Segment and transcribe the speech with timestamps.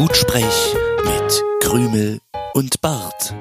[0.00, 0.74] Gutsprech
[1.04, 2.20] mit Krümel
[2.54, 3.34] und Bart.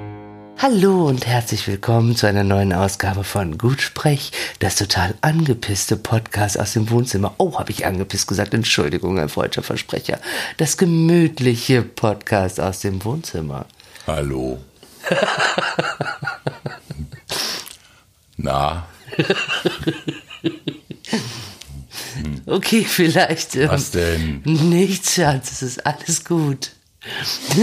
[0.58, 6.74] Hallo und herzlich willkommen zu einer neuen Ausgabe von Gutsprech, das total angepisste Podcast aus
[6.74, 7.34] dem Wohnzimmer.
[7.38, 10.20] Oh, habe ich angepisst gesagt, Entschuldigung, ein falscher Versprecher.
[10.58, 13.66] Das gemütliche Podcast aus dem Wohnzimmer.
[14.06, 14.60] Hallo.
[18.36, 18.86] Na,
[22.46, 23.56] Okay, vielleicht.
[23.56, 24.42] Ähm, was denn?
[24.44, 26.72] Nichts, Schatz, es ist alles gut.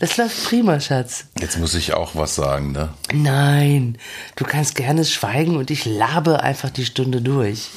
[0.00, 1.26] das läuft prima, Schatz.
[1.40, 2.90] Jetzt muss ich auch was sagen, ne?
[3.12, 3.98] Nein,
[4.34, 7.68] du kannst gerne schweigen und ich labe einfach die Stunde durch.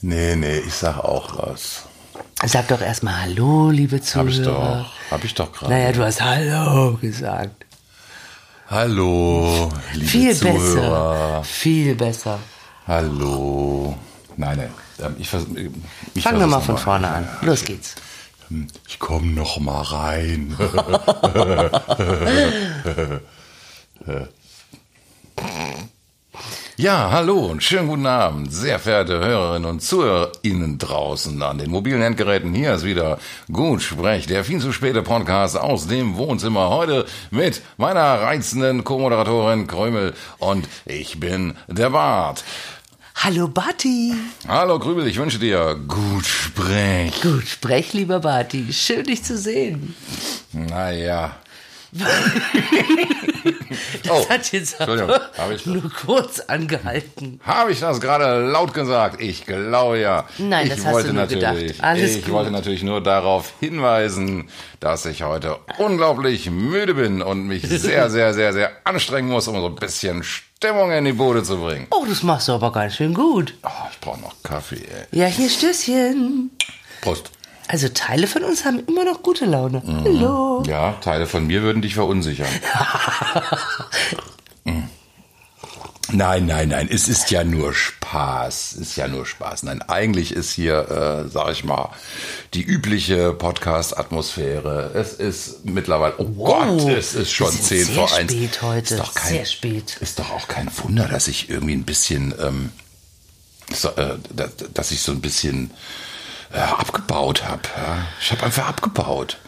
[0.00, 1.84] Nee, nee, ich sag auch was.
[2.44, 4.24] Sag doch erstmal Hallo, liebe Zuhörer.
[4.24, 5.72] Hab ich doch, hab ich doch gerade.
[5.72, 7.57] Naja, du hast Hallo gesagt.
[8.70, 11.38] Hallo, liebe Viel Zuhörer.
[11.40, 11.44] besser.
[11.44, 12.38] Viel besser.
[12.86, 13.96] Hallo.
[14.36, 14.70] Nein, nein.
[15.02, 15.44] ähm, Ich, vers
[16.14, 17.28] ich Fangen wir mal von vorne an.
[17.40, 17.94] Los geht's.
[18.86, 20.54] Ich komm noch mal rein.
[26.80, 32.02] Ja, hallo und schönen guten Abend, sehr verehrte Hörerinnen und ZuhörerInnen draußen an den mobilen
[32.02, 32.54] Endgeräten.
[32.54, 33.18] Hier ist wieder
[33.52, 36.70] Gut Sprech, der viel zu späte Podcast aus dem Wohnzimmer.
[36.70, 42.44] Heute mit meiner reizenden Co-Moderatorin Krümel und ich bin der Bart.
[43.16, 44.14] Hallo, Batti.
[44.46, 47.20] Hallo Krümel, ich wünsche dir Gut Sprech.
[47.22, 48.72] Gut, sprech, lieber Batti.
[48.72, 49.96] Schön, dich zu sehen.
[50.52, 51.38] Naja.
[54.04, 57.40] Das Oh, hat jetzt Entschuldigung, aber nur kurz angehalten.
[57.44, 59.20] Habe ich das gerade laut gesagt?
[59.20, 60.26] Ich glaube ja.
[60.38, 61.84] Nein, ich das hast wollte du nur natürlich, gedacht.
[61.84, 62.32] Alles ich gut.
[62.34, 64.48] wollte natürlich nur darauf hinweisen,
[64.80, 69.56] dass ich heute unglaublich müde bin und mich sehr, sehr, sehr, sehr anstrengen muss, um
[69.60, 71.86] so ein bisschen Stimmung in die Bude zu bringen.
[71.90, 73.54] Oh, das machst du aber ganz schön gut.
[73.64, 74.76] Oh, ich brauche noch Kaffee,
[75.10, 75.18] ey.
[75.18, 76.50] Ja, hier Stößchen.
[77.00, 77.30] Prost.
[77.68, 79.82] Also Teile von uns haben immer noch gute Laune.
[79.86, 80.62] Hallo.
[80.66, 82.48] Ja, Teile von mir würden dich verunsichern.
[84.64, 84.82] Mm.
[86.10, 88.72] Nein, nein, nein, es ist ja nur Spaß.
[88.72, 89.62] Es ist ja nur Spaß.
[89.62, 91.90] Nein, eigentlich ist hier, äh, sag ich mal,
[92.52, 94.90] die übliche Podcast-Atmosphäre.
[94.94, 98.32] Es ist mittlerweile, oh Gott, es ist schon wir sind 10 sehr vor 1.
[98.32, 99.96] spät heute, Ist doch kein, sehr spät.
[100.00, 102.72] Ist doch auch kein Wunder, dass ich irgendwie ein bisschen, ähm,
[103.72, 104.16] so, äh,
[104.74, 105.70] dass ich so ein bisschen
[106.52, 107.62] äh, abgebaut habe.
[107.76, 107.98] Ja?
[108.20, 109.38] Ich habe einfach abgebaut.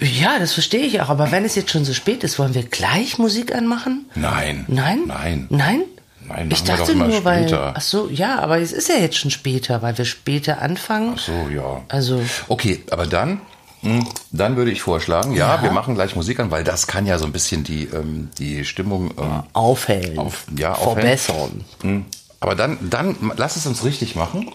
[0.00, 1.08] Ja, das verstehe ich auch.
[1.08, 4.06] Aber wenn es jetzt schon so spät ist, wollen wir gleich Musik anmachen?
[4.14, 4.64] Nein.
[4.68, 5.02] Nein?
[5.06, 5.46] Nein.
[5.50, 5.80] Nein?
[6.28, 7.44] Nein, ich dachte doch immer nur, weil.
[7.48, 7.72] später.
[7.74, 11.16] Ach so, ja, aber es ist ja jetzt schon später, weil wir später anfangen.
[11.16, 11.82] So, ja.
[11.88, 13.40] Also, Okay, aber dann,
[13.80, 17.18] mh, dann würde ich vorschlagen, ja, wir machen gleich Musik an, weil das kann ja
[17.18, 20.18] so ein bisschen die, ähm, die Stimmung ähm, aufhellen.
[20.18, 21.18] auf, ja, aufhellen.
[21.18, 21.64] verbessern.
[21.82, 22.02] Mh.
[22.40, 24.52] Aber dann, dann lass es uns richtig machen.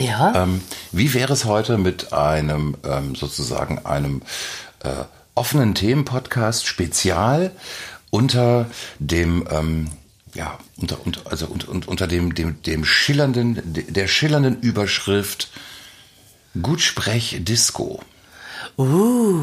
[0.00, 0.42] Ja.
[0.42, 4.22] Ähm, wie wäre es heute mit einem ähm, sozusagen einem
[4.80, 4.90] äh,
[5.34, 7.52] offenen Themenpodcast Spezial
[8.10, 8.66] unter
[8.98, 9.88] dem ähm,
[10.34, 15.50] ja unter, unter also unter, unter, dem, dem dem schillernden der schillernden Überschrift
[16.60, 18.02] Gutsprech Disco.
[18.78, 19.42] Uh.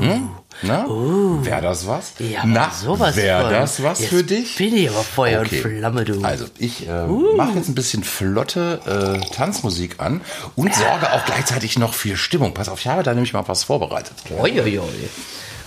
[0.62, 2.14] Na, wäre das was?
[2.20, 4.56] Ja, Na, sowas wäre das was Jetzt für dich?
[4.56, 5.62] Bin ich aber Feuer Okay.
[5.62, 6.24] und Flamme, du.
[6.24, 10.22] Also ich äh, mache jetzt ein bisschen flotte äh, Tanzmusik an
[10.56, 12.54] und sorge auch gleichzeitig noch für Stimmung.
[12.54, 14.14] Pass auf, ich habe da nämlich mal was vorbereitet.
[14.30, 14.80] Uiuiui.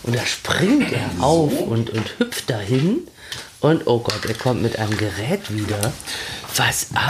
[0.05, 3.07] Und da springt er auf und, und hüpft dahin.
[3.61, 5.93] Und oh Gott, er kommt mit einem Gerät wieder.
[6.59, 6.89] Was?
[6.95, 7.09] Ah,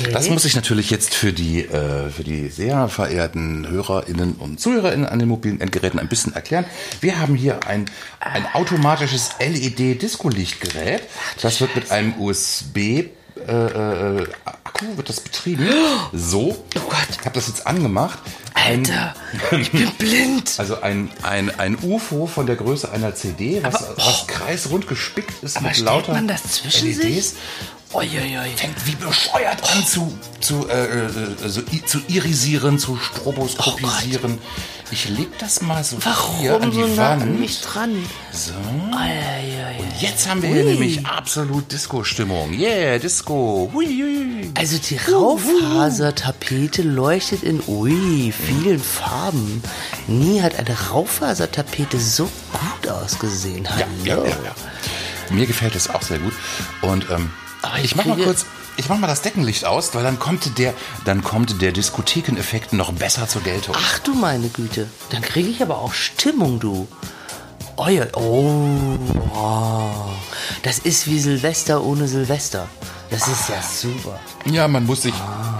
[0.00, 0.10] okay.
[0.12, 5.06] Das muss ich natürlich jetzt für die, äh, für die sehr verehrten HörerInnen und ZuhörerInnen
[5.06, 6.64] an den mobilen Endgeräten ein bisschen erklären.
[7.00, 7.84] Wir haben hier ein,
[8.18, 11.02] ein automatisches LED-Disco-Lichtgerät.
[11.42, 12.76] Das wird mit einem USB
[13.46, 15.68] äh, äh, Akku wird das betrieben.
[16.14, 16.64] So.
[16.76, 17.06] Oh Gott.
[17.10, 18.18] Ich habe das jetzt angemacht.
[18.54, 19.14] Ein- Alter,
[19.60, 20.54] ich bin blind.
[20.58, 25.58] Also ein, ein, ein UFO von der Größe einer CD, was, was kreisrund gespickt ist
[25.58, 27.02] Aber mit lauter man das zwischen LEDs.
[27.30, 27.32] sich?
[27.96, 28.50] Uiuiui.
[28.56, 31.08] Fängt wie bescheuert an zu, zu, äh, äh,
[31.48, 34.38] so, i- zu irisieren, zu stroboskopisieren.
[34.90, 35.96] ich leg das mal so
[36.38, 37.40] hier Warum an die so nah an Wand.
[37.40, 37.90] mich dran?
[38.32, 38.52] So.
[38.52, 39.84] Uiuiui.
[39.98, 40.70] Jetzt haben wir hier Ui.
[40.72, 42.52] nämlich absolut Disco-Stimmung.
[42.52, 43.70] Yeah, Disco.
[43.72, 44.50] Hui.
[44.58, 49.62] Also die Raufasertapete leuchtet in ui, vielen Farben.
[50.06, 53.66] Nie hat eine Raufasertapete so gut ausgesehen.
[53.68, 53.84] Hallo.
[54.04, 54.54] Ja, ja, ja.
[55.30, 56.34] Mir gefällt es auch sehr gut.
[56.82, 57.30] Und ähm,
[57.78, 58.46] ich ich mach mal kurz,
[58.76, 60.74] ich mach mal das Deckenlicht aus, weil dann kommt der,
[61.04, 63.74] dann kommt der Diskothekeneffekt noch besser zur Geltung.
[63.78, 64.88] Ach du meine Güte.
[65.10, 66.86] Dann kriege ich aber auch Stimmung, du.
[67.78, 68.98] Euer, oh,
[69.34, 70.08] wow.
[70.62, 72.68] Das ist wie Silvester ohne Silvester.
[73.10, 74.18] Das ist ja super.
[74.46, 75.14] Ja, man muss sich,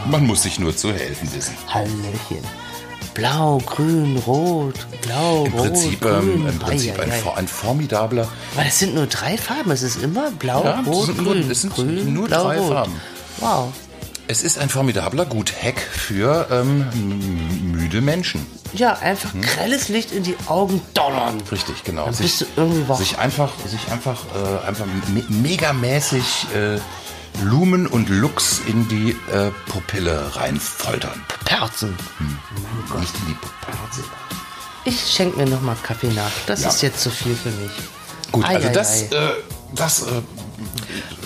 [0.07, 1.55] Man muss sich nur zu helfen wissen.
[1.69, 2.43] Hallöchen.
[3.17, 6.13] Blau, grün, rot, blau, Im rot, Prinzip, grün.
[6.13, 8.29] ähm, im Prinzip ein, ein formidabler.
[8.55, 9.71] Aber das sind nur drei Farben.
[9.71, 11.49] Es ist immer blau, Ja, rot, sind nur- grün.
[11.49, 12.73] das sind grün, nur blau, drei rot.
[12.73, 12.93] Farben.
[13.39, 13.73] Wow.
[14.29, 16.85] Es ist ein formidabler Gut-Hack für ähm,
[17.73, 18.45] müde Menschen.
[18.75, 21.41] Ja, einfach grelles Licht in die Augen donnern.
[21.51, 22.05] Richtig, genau.
[22.07, 22.99] Dann bist du irgendwie wach.
[22.99, 24.85] Sich einfach, sich einfach, äh, einfach
[25.15, 26.79] me megamäßig äh,
[27.43, 31.23] Lumen und Lux in die äh, Pupille reinfoltern.
[31.45, 31.97] Perzen.
[32.99, 34.09] Nicht in die Pupille.
[34.85, 36.31] Ich schenke mir noch mal Kaffee nach.
[36.47, 36.69] Das Ja.
[36.69, 37.71] ist jetzt zu viel für mich.
[38.33, 39.17] Gut, Ei, also ei, das, ei.
[39.17, 39.31] äh,
[39.75, 40.05] das, äh,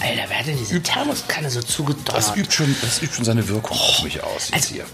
[0.01, 2.17] Alter, wer hat denn diese Thermoskanne so zugedonnert?
[2.17, 4.85] das, übt schon, das übt schon seine Wirkung auf mich aus jetzt Also, hier.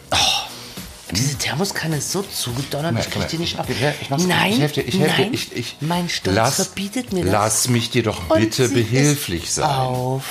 [1.12, 3.66] Diese Thermoskanne ist so zugedonnert, ich krieg die nicht ab.
[3.68, 5.34] Ich, ich, mach's- nein, ich helf dir, ich helf nein, dir.
[5.34, 7.32] Ich, ich, mein Stolz lass, verbietet mir das.
[7.32, 9.70] Lass mich dir doch bitte behilflich sein.
[9.70, 10.24] Auf.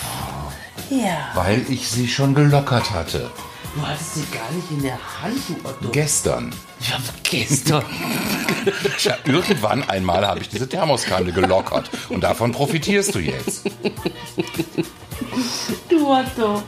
[0.89, 3.29] Ja, Weil ich sie schon gelockert hatte.
[3.75, 5.89] du hattest sie gar nicht in der Hand, du Otto.
[5.91, 6.53] Gestern.
[6.81, 7.83] Ja, gestern.
[8.97, 11.89] Tja, irgendwann einmal habe ich diese Thermoskanne gelockert.
[12.09, 13.65] Und davon profitierst du jetzt.
[15.89, 16.61] du Otto.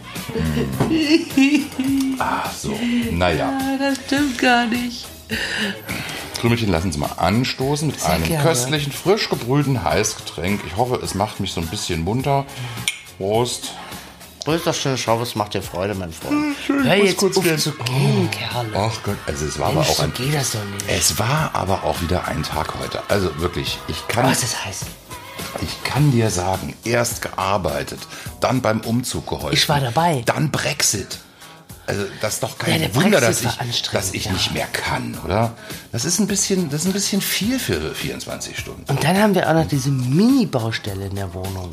[2.20, 2.78] Ach so.
[3.12, 3.50] Naja.
[3.60, 5.06] Ah, das stimmt gar nicht.
[6.40, 8.44] Krümelchen, lassen Sie mal anstoßen mit Sehr einem gerne.
[8.44, 10.62] köstlichen, frisch gebrühten Heißgetränk.
[10.66, 12.46] Ich hoffe, es macht mich so ein bisschen munter.
[13.18, 13.74] Prost.
[14.48, 16.56] Grüß doch schön, schau, was macht dir Freude, mein Freund.
[16.66, 17.58] schön, Hör jetzt kurz auf gehen.
[17.60, 18.70] zu gehen, Kerle.
[18.78, 20.14] Ach Gott, also es war aber Mensch, auch so ein...
[20.14, 20.86] geht das doch nicht.
[20.88, 23.04] Es war aber auch wieder ein Tag heute.
[23.10, 24.84] Also wirklich, ich kann, Was das heißt?
[25.62, 28.00] ich kann dir sagen, erst gearbeitet,
[28.40, 29.54] dann beim Umzug geholfen.
[29.54, 30.24] Ich war dabei.
[30.26, 31.20] Dann Brexit.
[31.88, 34.34] Also das ist doch kein Ja, der Wunder, dass ich, dass ich ja.
[34.34, 35.56] nicht mehr kann, oder?
[35.94, 38.84] Das ist ein bisschen, das ist ein bisschen viel für 24 Stunden.
[38.88, 41.72] Und dann haben wir auch noch diese Mini-Baustelle in der Wohnung.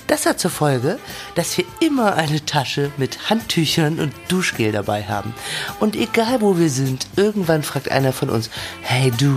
[0.07, 0.99] Das hat zur Folge,
[1.37, 5.35] dass wir immer eine Tasche mit Handtüchern und Duschgel dabei haben.
[5.81, 8.51] Und egal wo wir sind, irgendwann fragt einer von uns,
[8.83, 9.35] hey du,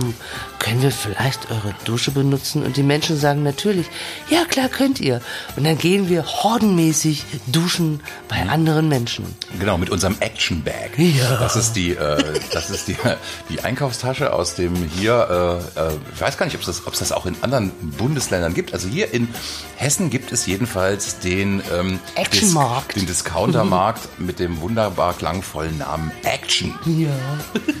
[0.58, 2.62] können wir vielleicht eure Dusche benutzen?
[2.62, 3.86] Und die Menschen sagen natürlich,
[4.28, 5.20] ja klar könnt ihr.
[5.56, 9.24] Und dann gehen wir hordenmäßig duschen bei anderen Menschen.
[9.58, 10.98] Genau, mit unserem Action Bag.
[10.98, 11.36] Ja.
[11.36, 12.96] Das ist die, äh, das ist die,
[13.48, 17.12] die Einkaufstasche aus dem hier, äh, äh, ich weiß gar nicht, ob es das, das
[17.12, 18.72] auch in anderen Bundesländern gibt.
[18.72, 19.28] Also hier in
[19.76, 22.96] Hessen gibt es jedenfalls den, ähm, Actionmarkt.
[22.96, 26.74] den Discountermarkt mit dem wunderbar klangvollen Namen Action.
[26.86, 27.08] Ja.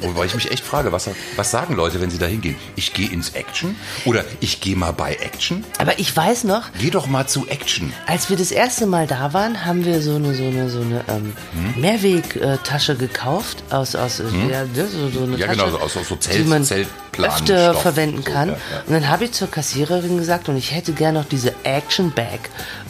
[0.00, 2.56] Wobei ich mich echt frage, was, was sagen Leute, wenn sie da hingehen?
[2.76, 5.64] Ich gehe ins Action oder ich gehe mal bei Action?
[5.78, 7.92] Aber ich weiß noch, Geh doch mal zu Action.
[8.06, 11.04] Als wir das erste Mal da waren, haben wir so eine so eine so eine
[11.08, 11.32] ähm,
[11.74, 11.80] Hm?
[11.80, 16.08] Mehrwegtasche gekauft aus aus äh, ja, so, so eine Ja, Tasche, genau, so aus- aus
[16.08, 18.48] so Zelt- die man öfter verwenden so, kann.
[18.50, 18.80] ja, ja.
[18.86, 22.40] Und dann habe ich zur Kassiererin gesagt, und ich hätte gerne noch diese Action Bag.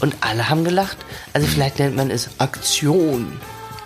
[0.00, 0.96] Und alle haben gelacht.
[1.32, 3.38] Also vielleicht nennt man es Aktion.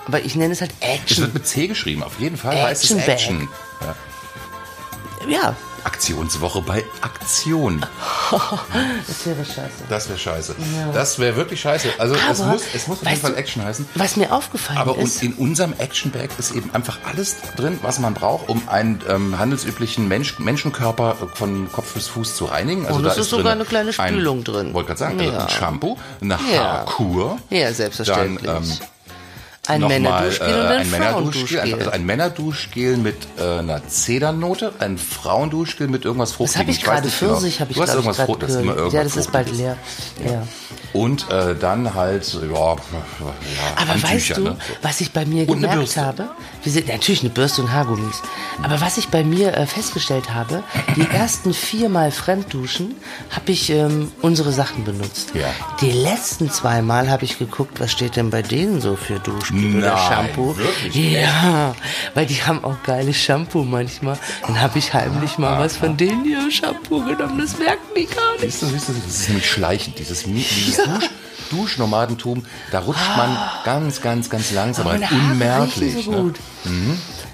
[0.06, 1.25] Aber ich nenne es halt Es Action.
[1.25, 3.14] wird mit C geschrieben, auf jeden Fall heißt es Action Bag.
[3.14, 3.49] Action.
[3.80, 3.97] Ja.
[5.28, 7.84] Ja, Aktionswoche bei Aktion.
[9.06, 9.70] das wäre scheiße.
[9.88, 10.54] Das wäre scheiße.
[10.92, 11.88] Das wäre wirklich scheiße.
[11.99, 13.88] Also es Aber, muss, es muss auf jeden Fall Action heißen.
[13.94, 17.99] Was mir aufgefallen Aber ist, in unserem Action Bag ist eben einfach alles drin, was
[17.99, 22.87] man braucht, um einen ähm, handelsüblichen Mensch, Menschenkörper von Kopf bis Fuß zu reinigen.
[22.87, 24.75] Also Und da es ist sogar eine kleine Spülung drin.
[24.75, 25.44] Wollte gerade sagen, Ja.
[25.44, 26.58] ein Shampoo, eine Ja.
[26.62, 27.38] Haarkur.
[27.50, 28.46] Ja, selbstverständlich.
[28.46, 28.70] Dann, ähm,
[29.71, 31.75] Ein nochmal Männerduschgel und ein ein Männerduschgel, Frauenduschgel.
[31.79, 36.61] also ein Männerduschgel mit äh, einer Zedernote, ein Frauenduschgel mit irgendwas Was Fruchtigem.
[36.62, 37.07] habe ich gerade?
[37.07, 37.33] nicht genau.
[37.33, 39.33] Pfirsich habe ich Du hast irgendwas gerade Frucht, das ist immer irgendwas Ja, das ist
[39.33, 39.77] bald Fruchtiges.
[40.23, 40.33] leer.
[40.33, 40.43] Ja.
[40.93, 42.57] Und äh, dann halt, ja, ja
[43.77, 44.57] Aber Handtücher, weißt du, ne?
[44.59, 44.75] So.
[44.83, 46.31] was ich bei mir Und gemerkt habe?
[46.65, 48.21] Wir sind natürlich eine Bürste und Haargummis.
[48.62, 50.65] Aber was ich bei mir äh, festgestellt habe,
[50.97, 52.97] die ersten viermal Fremdduschen
[53.31, 55.31] habe ich ähm, unsere Sachen benutzt.
[55.35, 55.47] Ja.
[55.81, 59.95] Die letzten zweimal habe ich geguckt, was steht denn bei denen so für Duschgel oder
[59.95, 60.57] Nein, Shampoo.
[60.57, 61.12] wirklich?
[61.12, 61.75] Ja,
[62.14, 64.19] weil die haben auch geiles Shampoo manchmal.
[64.47, 67.38] Dann habe ich heimlich mal was von denen hier Shampoo genommen.
[67.38, 68.43] Das merken die gar nicht.
[68.43, 71.11] Siehst du, siehst du, das ist nämlich schleichend, dieses, dieses Dusch,
[71.50, 76.04] Duschnomadentum, da rutscht man ganz, ganz, ganz langsam rein, unmerklich.
[76.04, 76.16] so ne?
[76.16, 76.37] gut.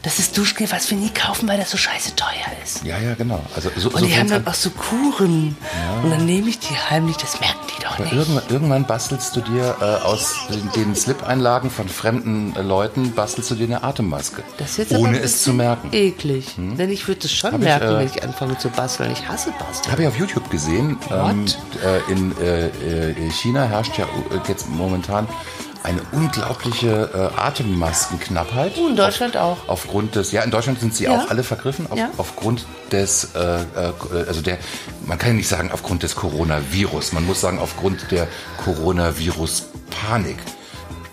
[0.02, 2.28] Das ist Duschgel, was wir nie kaufen, weil das so scheiße teuer
[2.62, 2.84] ist.
[2.84, 3.42] Ja, ja, genau.
[3.56, 4.46] Also so, Und so die haben dann an.
[4.46, 5.56] auch so Kuren.
[6.04, 8.12] Und dann nehme ich die heimlich, das merken die doch Aber nicht.
[8.12, 13.50] irgendwann, irgendwann bastelst du dir äh, aus den, den Slip-Einlagen von fremden äh, Leuten, bastelst
[13.50, 14.44] du dir eine Atemmaske.
[14.58, 15.88] Das ist ohne es zu merken.
[15.92, 16.54] Eklig.
[16.56, 19.10] Denn ich würde es schon Hab ich, merken, äh, wenn ich anfange zu basteln.
[19.10, 19.90] Ich hasse Basteln.
[19.90, 20.98] Habe ich auf YouTube gesehen.
[21.10, 21.46] Ähm,
[21.84, 25.26] äh, in äh, äh, China herrscht ja äh, jetzt momentan
[25.82, 28.72] eine unglaubliche äh, Atemmaskenknappheit.
[28.76, 29.56] Oh, in Deutschland auch.
[29.68, 31.16] Aufgrund des, ja, in Deutschland sind sie Ja.
[31.16, 32.10] auch alle vergriffen, auf, Ja.
[32.16, 33.92] aufgrund des, äh, äh,
[34.26, 34.58] also der,
[35.06, 38.26] man kann nicht sagen aufgrund des Coronavirus, man muss sagen aufgrund der
[38.64, 40.38] Coronavirus-Panik.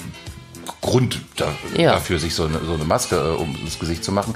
[0.82, 1.94] Grund da, Ja.
[1.94, 4.36] dafür, sich so eine, so eine Maske äh, um das Gesicht zu machen.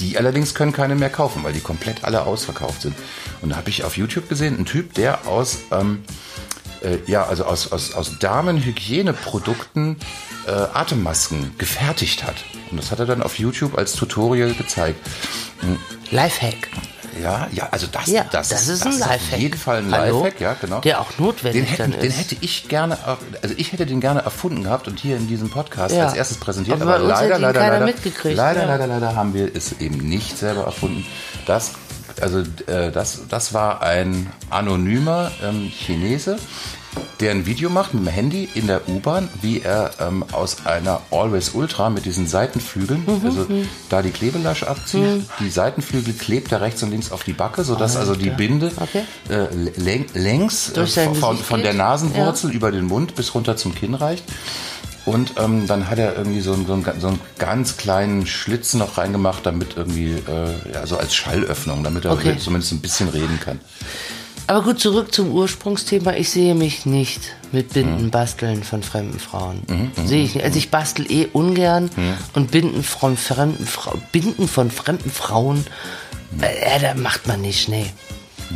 [0.00, 2.94] Die allerdings können keine mehr kaufen, weil die komplett alle ausverkauft sind.
[3.42, 6.02] Und da habe ich auf YouTube gesehen, einen Typ, der aus, ähm,
[6.82, 9.96] äh, ja, also aus, aus, aus Damenhygieneprodukten
[10.46, 12.36] äh, Atemmasken gefertigt hat.
[12.70, 14.98] Und das hat er dann auf YouTube als Tutorial gezeigt.
[16.10, 16.68] Lifehack.
[17.22, 19.38] Ja, ja, also das, Ja, das, das ist ein auf Lifehack.
[19.38, 19.90] jeden Fall ein?
[19.90, 20.80] Lifehack, ja, genau.
[20.80, 22.18] Der auch notwendig den hätten, dann Den ist.
[22.18, 22.96] hätte ich gerne,
[23.42, 26.06] also ich hätte den gerne erfunden gehabt und hier in diesem Podcast Ja.
[26.06, 26.80] als erstes präsentiert.
[26.80, 27.86] Aber Aber, leider, leider, leider,
[28.34, 31.04] leider, leider, leider haben wir es eben nicht selber erfunden.
[31.46, 31.72] Das,
[32.20, 36.38] also äh, das, das war ein anonymer ähm, Chinese,
[37.20, 41.00] der ein Video macht mit dem Handy in der U-Bahn, wie er ähm, aus einer
[41.10, 43.46] Always Ultra mit diesen Seitenflügeln, Mhm, also
[43.88, 47.96] da die Klebelasche abzieht, die Seitenflügel klebt er rechts und links auf die Backe, sodass
[47.96, 49.04] also die Binde Okay.
[49.30, 49.46] äh,
[49.80, 51.72] läng längs äh, von, von der?
[51.74, 54.24] Nasenwurzel über den Mund bis runter zum Kinn reicht.
[55.04, 58.74] Und ähm, dann hat er irgendwie so, einen- so, einen, so einen ganz kleinen Schlitz
[58.74, 62.36] noch reingemacht, damit irgendwie, äh, ja, so als Schallöffnung, damit er Okay.
[62.38, 63.58] zumindest ein bisschen reden kann.
[64.46, 66.14] Aber gut, zurück zum Ursprungsthema.
[66.14, 67.20] Ich sehe mich nicht
[67.52, 67.72] mit Mhm.
[67.74, 69.62] Binden basteln von fremden Frauen.
[70.04, 70.44] sehe ich nicht.
[70.44, 72.14] Also ich bastel eh ungern Mhm.
[72.34, 75.64] und Binden von fremden Fra Binden von fremden Frauen,
[76.32, 76.42] Mhm.
[76.42, 77.86] äh, da macht man nicht, nee.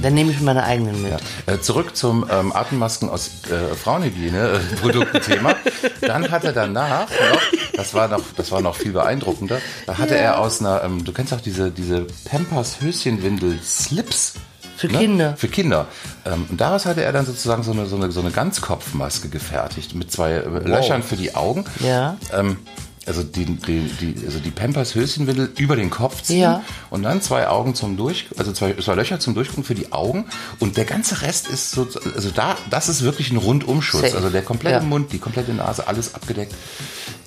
[0.03, 1.12] Dann nehme ich meine eigenen mit.
[1.47, 5.55] Äh, zurück zum ähm, Atemmasken aus äh, Frauenhygiene-Produktenthema.
[6.00, 7.43] Dann hat er danach noch,
[7.75, 11.12] das war noch, das war noch viel beeindruckender, da hatte er aus einer, ähm, du
[11.12, 14.35] kennst auch diese, diese Pampers Höschenwindel Slips.
[14.76, 15.35] Für Kinder.
[15.38, 15.87] Für Kinder.
[16.26, 19.95] Ähm, und daraus hatte er dann sozusagen so eine, so eine, so eine Ganzkopfmaske gefertigt
[19.95, 21.65] mit zwei äh, Löchern für die Augen.
[21.81, 22.19] Ja.
[22.33, 22.59] Ähm,
[23.07, 26.63] also die, die, die, also die Pampers Höschenwindel über den Kopf ziehen Ja.
[26.91, 30.27] und dann zwei Augen zum Durch, also zwei, zwei Löcher zum Durchgucken für die Augen
[30.59, 34.03] und der ganze Rest ist so, also da, das ist wirklich ein Rundumschutz.
[34.03, 34.17] Safe.
[34.17, 34.83] Also der komplette Ja.
[34.83, 36.53] Mund, die komplette Nase, alles abgedeckt.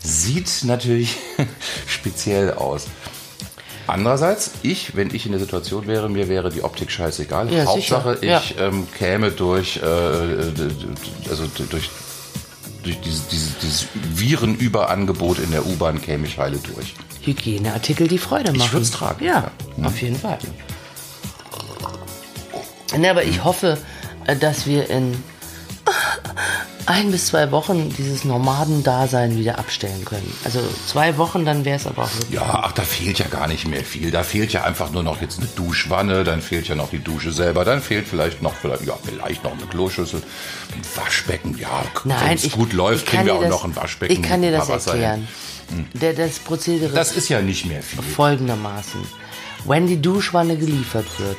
[0.04, 1.16] Sieht natürlich
[1.88, 2.88] speziell aus.
[3.88, 7.52] Andererseits, ich, wenn ich in der Situation wäre, mir wäre die Optik scheißegal.
[7.52, 8.42] Ja, Hauptsache, sicher.
[8.46, 10.70] ich ähm, käme durch, äh, d-
[11.30, 11.90] also durch,
[12.84, 16.96] durch dieses, dieses, dieses Virenüberangebot in der U-Bahn käme ich heile durch.
[17.22, 18.72] Hygieneartikel, die Freude machen.
[18.74, 19.86] würd's tragen, Ja, ja.
[19.86, 20.38] auf jeden Fall.
[22.98, 23.78] Ne, aber ich hoffe,
[24.26, 25.16] äh, dass wir in
[26.86, 30.34] ein bis zwei Wochen dieses Nomadendasein wieder abstellen können.
[30.44, 32.32] Also zwei Wochen, dann wäre es aber auch wirklich.
[32.32, 34.10] Ja, ach, da fehlt ja gar nicht mehr viel.
[34.10, 37.32] Da fehlt ja einfach nur noch jetzt eine Duschwanne, dann fehlt ja noch die Dusche
[37.32, 40.22] selber, dann fehlt vielleicht noch, vielleicht, ja, vielleicht noch eine Kloschüssel,
[40.74, 41.58] ein Waschbecken.
[41.60, 44.24] Ja, wenn es gut läuft, kriegen wir auch das, noch ein Waschbecken.
[44.24, 45.28] Ich kann dir das Wasser hin.
[45.94, 48.02] Der, das Prozedere Das ist ja nicht mehr viel.
[48.02, 49.02] folgendermaßen.
[49.66, 51.36] Wenn die Duschwanne geliefert wird,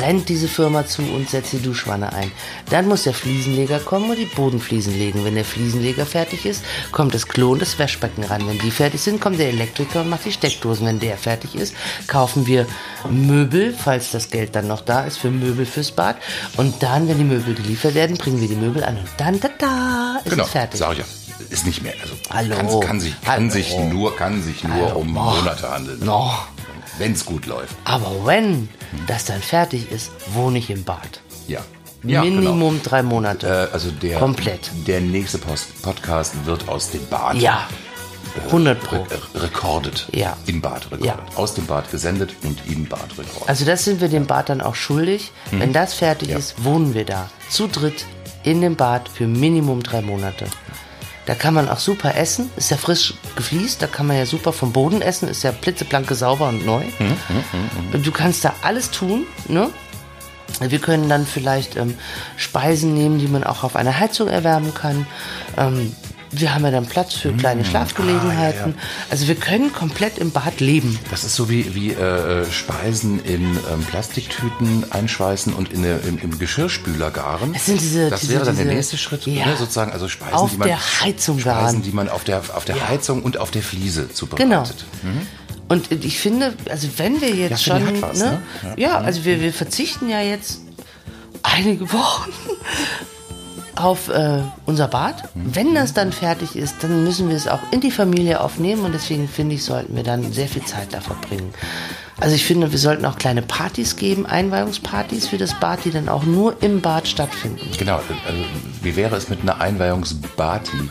[0.00, 2.32] rennt diese Firma zu und setzt die Duschwanne ein.
[2.70, 5.22] Dann muss der Fliesenleger kommen und die Bodenfliesen legen.
[5.22, 8.48] Wenn der Fliesenleger fertig ist, kommt das Klo und das Wäschbecken ran.
[8.48, 10.86] Wenn die fertig sind, kommt der Elektriker und macht die Steckdosen.
[10.86, 11.74] Wenn der fertig ist,
[12.06, 12.66] kaufen wir
[13.10, 16.16] Möbel, falls das Geld dann noch da ist, für Möbel fürs Bad.
[16.56, 18.96] Und dann, wenn die Möbel geliefert werden, bringen wir die Möbel an.
[18.96, 20.80] Und dann, da, da, ist Genau, es fertig.
[20.80, 21.04] sag ich ja.
[21.50, 21.94] Ist nicht mehr.
[22.02, 22.80] Also Hallo.
[22.80, 23.50] Kann, kann sich, kann Hallo.
[23.50, 24.98] sich nur, kann sich nur Hallo.
[25.00, 25.12] um.
[25.12, 26.04] Monate handeln.
[26.04, 26.46] Noch.
[26.98, 27.76] Wenn es gut läuft.
[27.84, 28.68] Aber wenn
[29.06, 31.20] das dann fertig ist, wohne ich im Bad.
[31.46, 31.60] Ja.
[32.04, 32.82] Ja, Minimum genau.
[32.84, 33.68] drei Monate.
[33.70, 34.70] Äh, also der, Komplett.
[34.86, 37.36] der nächste Post Podcast wird aus dem Bad.
[37.36, 37.68] ja.
[38.48, 38.96] 100 Pro.
[38.96, 40.06] Re rekordet.
[40.12, 40.36] Ja.
[40.46, 41.06] Im Bad rekordet.
[41.06, 41.18] Ja.
[41.34, 43.48] Aus dem Bad gesendet und im Bad rekordet.
[43.48, 45.32] Also das sind wir dem Bad dann auch schuldig.
[45.50, 46.32] Wenn das fertig Mhm.
[46.32, 46.38] Ja.
[46.38, 47.30] ist, wohnen wir da.
[47.48, 48.04] Zu dritt
[48.44, 50.46] in dem Bad für Minimum drei Monate.
[51.28, 52.50] Da kann man auch super essen.
[52.56, 53.82] Ist ja frisch gefliest.
[53.82, 55.28] Da kann man ja super vom Boden essen.
[55.28, 56.84] Ist ja blitzeblanke sauber und neu.
[56.98, 59.26] Mhm, Du kannst da alles tun.
[59.46, 59.68] Ne?
[60.58, 61.98] Wir können dann vielleicht ähm,
[62.38, 65.06] Speisen nehmen, die man auch auf einer Heizung erwärmen kann.
[65.58, 65.94] Ähm,
[66.30, 68.74] wir haben ja dann Platz für kleine Schlafgelegenheiten.
[69.10, 70.98] Also wir können komplett im Bad leben.
[71.10, 76.18] Das ist so wie, wie äh, Speisen in ähm, Plastiktüten einschweißen und in, der- im,
[76.18, 77.54] im Geschirrspüler garen.
[77.54, 79.46] Es sind diese- das diese- wäre dann der diese- nächste Schritt, Ja.
[79.46, 81.82] ne, sozusagen, also Speisen, Auf die man, der Heizung Speisen, garen.
[81.82, 82.88] die man auf der, auf der Ja.
[82.88, 84.12] Heizung und auf der Fliese Genau.
[84.64, 84.84] zubereitet.
[85.68, 88.42] Und ich finde, also wenn wir jetzt Ja, schon, was, ne?
[88.62, 88.74] ne?
[88.76, 90.60] Ja, also wir, wir verzichten ja jetzt
[91.42, 92.30] einige Wochen
[93.78, 95.34] auf äh, unser Bad.
[95.34, 95.54] Mhm.
[95.54, 98.92] Wenn das dann fertig ist, dann müssen wir es auch in die Familie aufnehmen und
[98.92, 101.52] deswegen finde ich, sollten wir dann sehr viel Zeit da verbringen.
[102.20, 106.08] Also ich finde, wir sollten auch kleine Partys geben, Einweihungspartys für das Bad, die dann
[106.08, 107.60] auch nur im Bad stattfinden.
[107.78, 108.44] Genau, also
[108.82, 110.90] wie wäre es mit einer Einweihungsbati?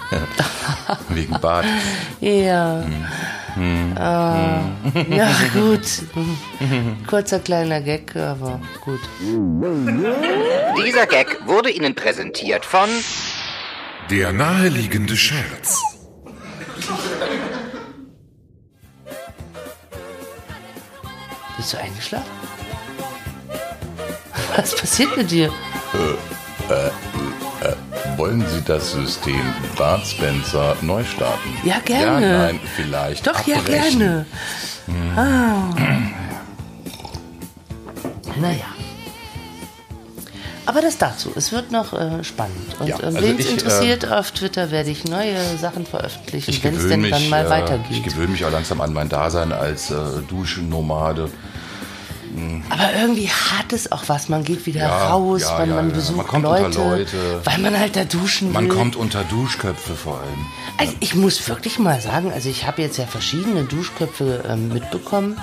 [1.09, 1.65] Wegen Bad.
[2.21, 2.85] Ja.
[3.57, 3.97] Hm.
[3.97, 4.59] Ah,
[5.09, 5.81] ja, gut.
[7.07, 8.99] Kurzer kleiner Gag, aber gut.
[10.85, 12.87] Dieser Gag wurde Ihnen präsentiert von
[14.11, 15.81] Der naheliegende Scherz.
[21.57, 22.31] Bist du eingeschlafen?
[24.55, 25.51] Was passiert mit dir?
[28.15, 29.41] Wollen Sie das System
[29.77, 31.49] Bart Spencer neu starten?
[31.63, 32.25] Ja, gerne.
[32.25, 33.25] Ja, nein, vielleicht.
[33.27, 33.99] Doch, ja, abbrechen.
[33.99, 34.25] gerne.
[35.15, 35.73] Ah.
[38.39, 38.65] Naja.
[40.65, 41.31] Aber das dazu.
[41.35, 42.75] Es wird noch äh, spannend.
[42.79, 46.51] Und Ja, ähm, also wen es ich, interessiert, auf Twitter werde ich neue Sachen veröffentlichen,
[46.51, 47.85] Ich wenn es denn mich, dann mal äh, weitergeht.
[47.89, 49.95] Ich gewöhne mich auch langsam an mein Dasein als äh,
[52.37, 52.63] Duschennomade.
[52.69, 54.29] Aber irgendwie hat es auch was.
[54.29, 57.41] Man geht wieder Ja, raus, ja, man, ja, man besucht Man kommt unter Leute, Leute.
[57.43, 58.75] weil man halt da duschen Man will.
[58.75, 60.45] kommt unter Duschköpfe vor allem.
[60.77, 65.39] Also ich muss wirklich mal sagen, also ich habe jetzt ja verschiedene Duschköpfe ähm, mitbekommen.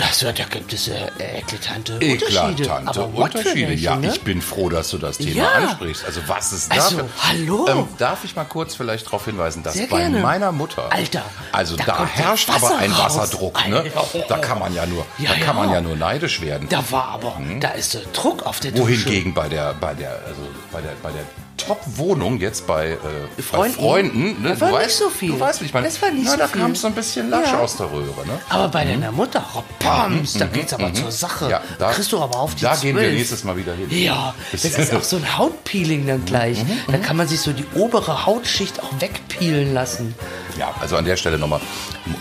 [0.00, 2.62] Das, da gibt es äh, eklatante Unterschiede.
[2.62, 3.68] Eklatante Unterschiede.
[3.68, 4.08] welche, ja, ne?
[4.08, 5.48] ich bin froh, dass du das Thema Ja.
[5.52, 6.04] ansprichst.
[6.06, 7.10] Also was ist Also, dafür?
[7.20, 7.66] hallo?
[7.68, 10.20] Ähm, darf ich mal kurz vielleicht darauf hinweisen, dass Sehr bei gerne.
[10.20, 13.16] meiner Mutter, Alter, also da da, herrscht aber ein raus.
[13.18, 13.84] Wasserdruck, ne?
[14.28, 15.74] Da kann man ja nur, Ja, da kann man ja.
[15.76, 16.66] ja nur neidisch werden.
[16.70, 18.84] Da war aber, da ist der Druck auf der Dusche.
[18.84, 20.40] Wohingegen bei der, bei der, also
[20.72, 21.24] bei der, bei der
[21.66, 22.96] Top-Wohnung jetzt bei, äh,
[23.36, 23.74] bei Freunden?
[23.76, 24.50] Freunden, ne?
[24.54, 25.30] Da war du nicht weißt, so viel.
[25.32, 26.60] Du weißt nicht, man, Das war nicht na, so da viel.
[26.60, 27.58] kam so ein bisschen Lasch Ja.
[27.60, 28.38] aus der Röhre, ne?
[28.48, 31.44] Aber bei deiner Mutter, oh, Pams, da geht's aber zur Sache.
[31.46, 31.50] Mhm.
[31.50, 33.14] Ja, da, da kriegst du aber auf die Da gehen wir 12.
[33.16, 33.86] nächstes Mal wieder hin.
[33.90, 36.58] Ja, das ist auch so ein Hautpeeling dann gleich.
[36.62, 40.14] Mhm, Da kann man sich so die obere Hautschicht auch wegpeelen lassen.
[40.58, 41.60] Ja, also an der Stelle nochmal,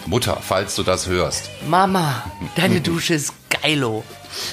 [0.06, 2.24] Mutter, falls du das hörst, Mama,
[2.56, 4.04] deine Dusche ist geilo.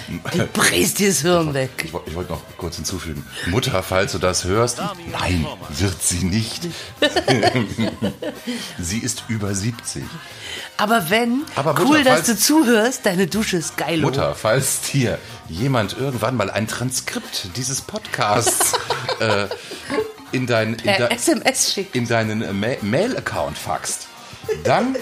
[0.08, 1.70] Die bräst dir das Hirn weg.
[1.78, 6.68] ich, ich wollte noch kurz hinzufügen, Mutter, falls du das hörst, nein, wird sie nicht.
[8.78, 10.04] sie ist über 70.
[10.76, 14.02] Aber wenn, Aber Mutter, cool, dass du zuhörst, deine Dusche ist geilo.
[14.08, 18.72] Mutter, falls dir jemand irgendwann mal ein Transkript dieses Podcasts
[19.20, 19.46] äh,
[20.32, 21.96] in, dein, in, de, SMS schickt.
[21.96, 24.08] in deinen Ma Mail-Account faxt,
[24.64, 24.96] dann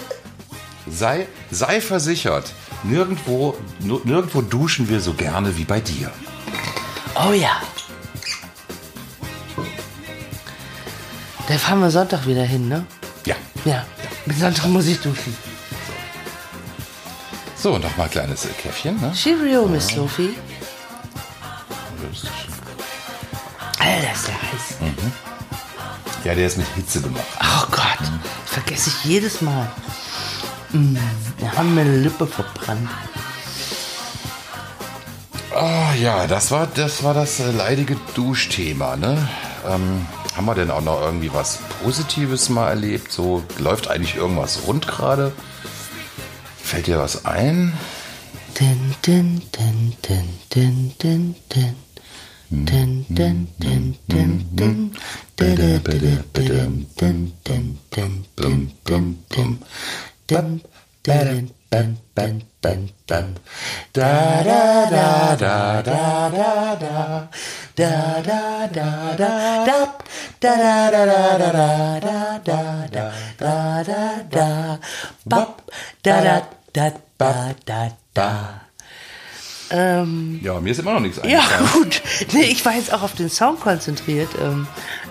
[0.87, 2.53] sei, sei versichert,
[2.89, 6.11] nirgendwo, nirgendwo duschen wir so gerne wie bei dir.
[7.15, 7.61] Oh ja.
[11.47, 12.85] Da fahren wir Sonntag wieder hin, ne?
[13.25, 13.35] Ja.
[13.65, 13.85] Ja.
[14.25, 15.35] Mit Sonntag muss ich duschen.
[17.55, 18.99] So, nochmal ein kleines äh, Käffchen.
[18.99, 19.11] Ne?
[19.13, 20.35] Cheerio, Miss Sophie.
[23.79, 24.91] Alter, ist der heiß.
[26.23, 27.23] Ja, der ist mit Hitze gemacht.
[27.39, 28.11] Oh Gott,
[28.45, 29.71] vergesse ich jedes Mal.
[30.71, 30.97] Mm,
[31.37, 32.89] wir haben meine Lippe verbrannt.
[35.55, 38.97] Ah, ja, das war das, war das äh, leidige Duschthema.
[38.97, 39.27] Ne?
[39.67, 43.11] Ähm, haben wir denn auch noch irgendwie was Positives mal erlebt?
[43.11, 45.31] So läuft eigentlich irgendwas rund gerade?
[46.61, 47.71] Fällt dir was ein?
[48.59, 51.75] Din, din, din, din, din, din, din.
[52.49, 54.95] Din, din, din, din, din.
[55.35, 59.59] Dida, dida, didum, din, din, din, din, din, din.
[60.27, 60.61] Din,
[61.03, 63.27] din, din, din, din, din.
[63.93, 67.27] Da, da, da, da, da, da, da.
[67.75, 69.97] Da, da, da, da, da.
[70.39, 72.59] Da, da, da, da, da, da, da,
[72.89, 74.79] da, da, da, da, da.
[75.25, 75.71] Bop.
[76.01, 76.41] Da, da,
[76.73, 78.61] da, da, da, da.
[79.71, 81.71] Ähm, Ja, mir ist immer noch nichts ja, eingefallen.
[81.73, 82.01] gut.
[82.33, 84.29] Nee, ich war jetzt auch auf den Song konzentriert.
[84.39, 84.67] Ähm,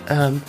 [0.09, 0.41] ähm,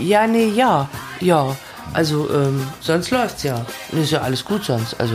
[0.00, 0.88] ja, nee, ja.
[1.20, 1.56] Ja.
[1.94, 3.64] Also, ähm, sonst läuft's ja.
[3.92, 4.98] Ist ja alles gut sonst.
[4.98, 5.14] Also,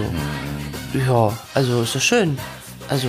[0.94, 2.38] ja, also ist ja schön.
[2.90, 3.08] Also,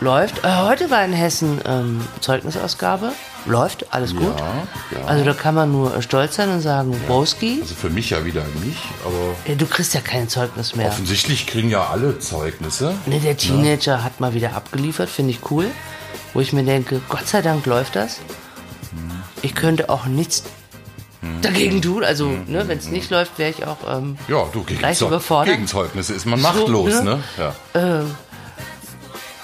[0.00, 0.44] läuft.
[0.44, 3.12] Äh, heute war in Hessen ähm, Zeugnisausgabe.
[3.46, 4.38] Läuft, alles gut.
[4.38, 5.04] ja.
[5.06, 8.24] Also, da kann man nur äh, stolz sein und sagen, Broski, Also für mich ja
[8.24, 10.88] wieder nicht, aber äh, du kriegst ja kein Zeugnis mehr.
[10.88, 12.94] offensichtlich kriegen ja alle Zeugnisse.
[13.06, 15.66] Ne, der Teenager hat mal wieder abgeliefert, finde ich cool.
[16.34, 18.20] Wo ich mir denke, Gott sei Dank läuft das.
[19.42, 20.44] Ich könnte auch nichts
[21.42, 22.04] dagegen tun.
[22.04, 25.08] Also, ne, wenn es nicht läuft, wäre ich auch ähm, Ja, du, gegen, gleich Zeug-
[25.08, 25.54] überfordert.
[25.54, 27.20] gegen Zeugnisse ist man machtlos, ne?
[27.36, 27.54] ne?
[27.74, 28.04] Ja.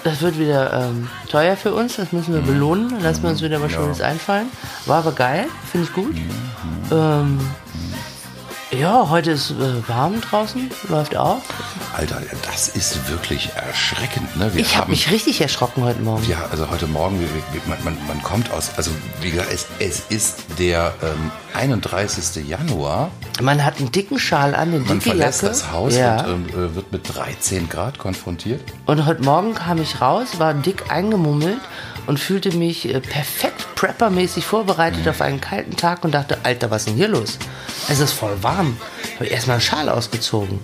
[0.05, 2.89] Das wird wieder ähm, teuer für uns, das müssen wir belohnen.
[2.91, 4.47] Dann lassen wir uns wieder was Schönes einfallen.
[4.87, 6.15] War aber geil, finde ich gut.
[6.93, 7.41] Ähm,
[8.71, 11.41] ja, heute ist äh, warm draußen, läuft auch.
[11.97, 14.53] Alter, das ist wirklich erschreckend, ne?
[14.53, 16.29] Wir Ich habe mich richtig erschrocken heute Morgen.
[16.29, 17.19] Ja, also heute Morgen,
[17.67, 18.91] man, man, man kommt aus, also
[19.23, 22.47] wie gesagt, es, es ist der ähm, 31.
[22.47, 23.11] Januar.
[23.41, 25.55] Man hat einen dicken Schal an, eine Man dicke verlässt Jacke.
[25.55, 26.25] das Haus ja.
[26.27, 28.61] und ähm, äh, wird mit 13 Grad konfrontiert.
[28.87, 31.61] Und heute Morgen kam ich raus, war dick eingemummelt
[32.09, 35.11] und fühlte mich äh, perfekt preppermäßig vorbereitet Mhm.
[35.11, 37.39] auf einen kalten Tag und dachte, Alter, was ist denn hier los?
[37.89, 38.77] Es ist voll warm.
[39.17, 40.59] Habe ich erstmal einen Schal ausgezogen.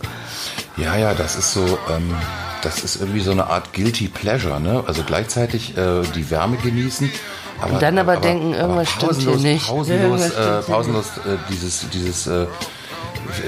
[0.76, 2.14] Ja, ja, das ist so, ähm,
[2.62, 4.82] das ist irgendwie so eine Art guilty pleasure, ne?
[4.86, 7.10] Also gleichzeitig äh, die Wärme genießen.
[7.60, 9.66] Aber, Und dann aber denken, irgendwas stimmt hier nicht.
[9.68, 12.46] Pausenlos, Irgendwas äh, pausenlos äh, dieses, dieses äh,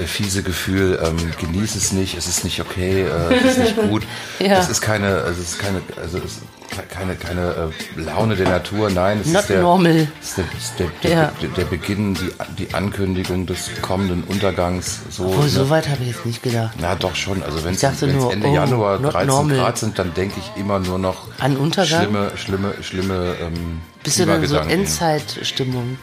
[0.05, 4.03] fiese Gefühl, ähm, genieß es nicht, es ist nicht okay, äh, es ist nicht gut.
[4.39, 4.59] Ja.
[4.59, 6.41] Es ist keine, es ist keine, also es
[6.89, 10.07] keine, keine äh, Laune der Natur, nein, es Not ist der, normal.
[10.21, 10.45] ist der,
[10.77, 11.31] der, der, Ja.
[11.57, 14.99] der, Beginn, die, die Ankündigung des kommenden Untergangs.
[15.09, 15.49] So, Oh, ne?
[15.49, 16.75] so weit habe ich jetzt nicht gedacht.
[16.79, 19.57] Na doch schon, also wenn es Ende oh, Januar not 13 normal.
[19.57, 22.01] Grad sind, dann denke ich immer nur noch An Untergang?
[22.03, 24.57] schlimme, schlimme, schlimme ähm, dann so.
[24.57, 25.97] Endzeitstimmung?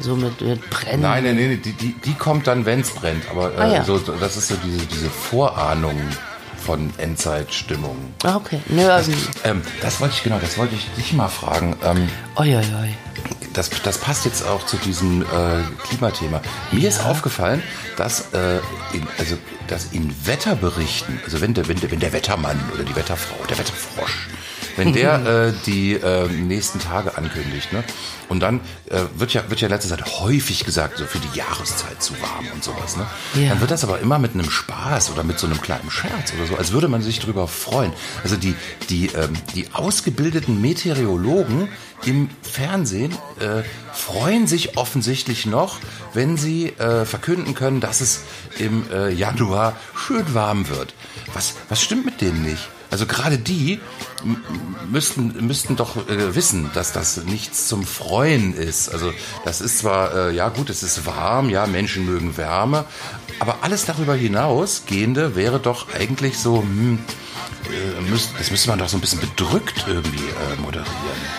[0.00, 1.02] So mit, mit Brennen?
[1.02, 3.28] Nein, nein, nein, die, die, die kommt dann, wenn es brennt.
[3.30, 3.84] Aber äh, Ah, ja.
[3.84, 5.98] so, das ist so diese, diese Vorahnung
[6.64, 7.96] von Endzeitstimmung.
[8.24, 8.60] Ah, okay.
[8.68, 9.12] Nö, also,
[9.44, 11.76] Ähm, das wollte ich, genau, das wollte ich dich mal fragen.
[11.84, 12.94] Ähm, oi, oi, oi.
[13.52, 15.26] das, das passt jetzt auch zu diesem äh,
[15.88, 16.40] Klimathema.
[16.72, 17.62] Mir ist aufgefallen,
[17.96, 18.56] dass, äh,
[18.92, 19.36] in, also,
[19.68, 23.58] dass in Wetterberichten, also wenn der, wenn, der, wenn der Wettermann oder die Wetterfrau, der
[23.58, 24.28] Wetterfrosch,
[24.76, 27.84] wenn der äh, die äh, nächsten Tage ankündigt, ne?
[28.28, 28.60] Und dann
[28.90, 32.46] äh, wird ja wird ja letzte Zeit häufig gesagt, so für die Jahreszeit zu warm
[32.52, 33.06] und sowas, ne?
[33.34, 33.50] Ja.
[33.50, 36.46] Dann wird das aber immer mit einem Spaß oder mit so einem kleinen Scherz oder
[36.46, 37.92] so, als würde man sich drüber freuen.
[38.22, 38.54] Also die
[38.90, 41.68] die ähm, die ausgebildeten Meteorologen
[42.04, 43.62] im Fernsehen äh,
[43.92, 45.78] freuen sich offensichtlich noch,
[46.12, 48.22] wenn sie äh, verkünden können, dass es
[48.58, 50.94] im äh, Januar schön warm wird.
[51.32, 52.68] Was was stimmt mit denen nicht?
[52.96, 53.78] Also gerade die
[54.90, 58.88] müssten, müssten doch äh, wissen, dass das nichts zum Freuen ist.
[58.88, 59.12] Also
[59.44, 62.86] das ist zwar, äh, ja gut, es ist warm, ja, Menschen mögen Wärme,
[63.38, 66.98] aber alles darüber hinausgehende wäre doch eigentlich so, hm,
[67.64, 70.88] äh, das müsste man doch so ein bisschen bedrückt irgendwie äh, moderieren.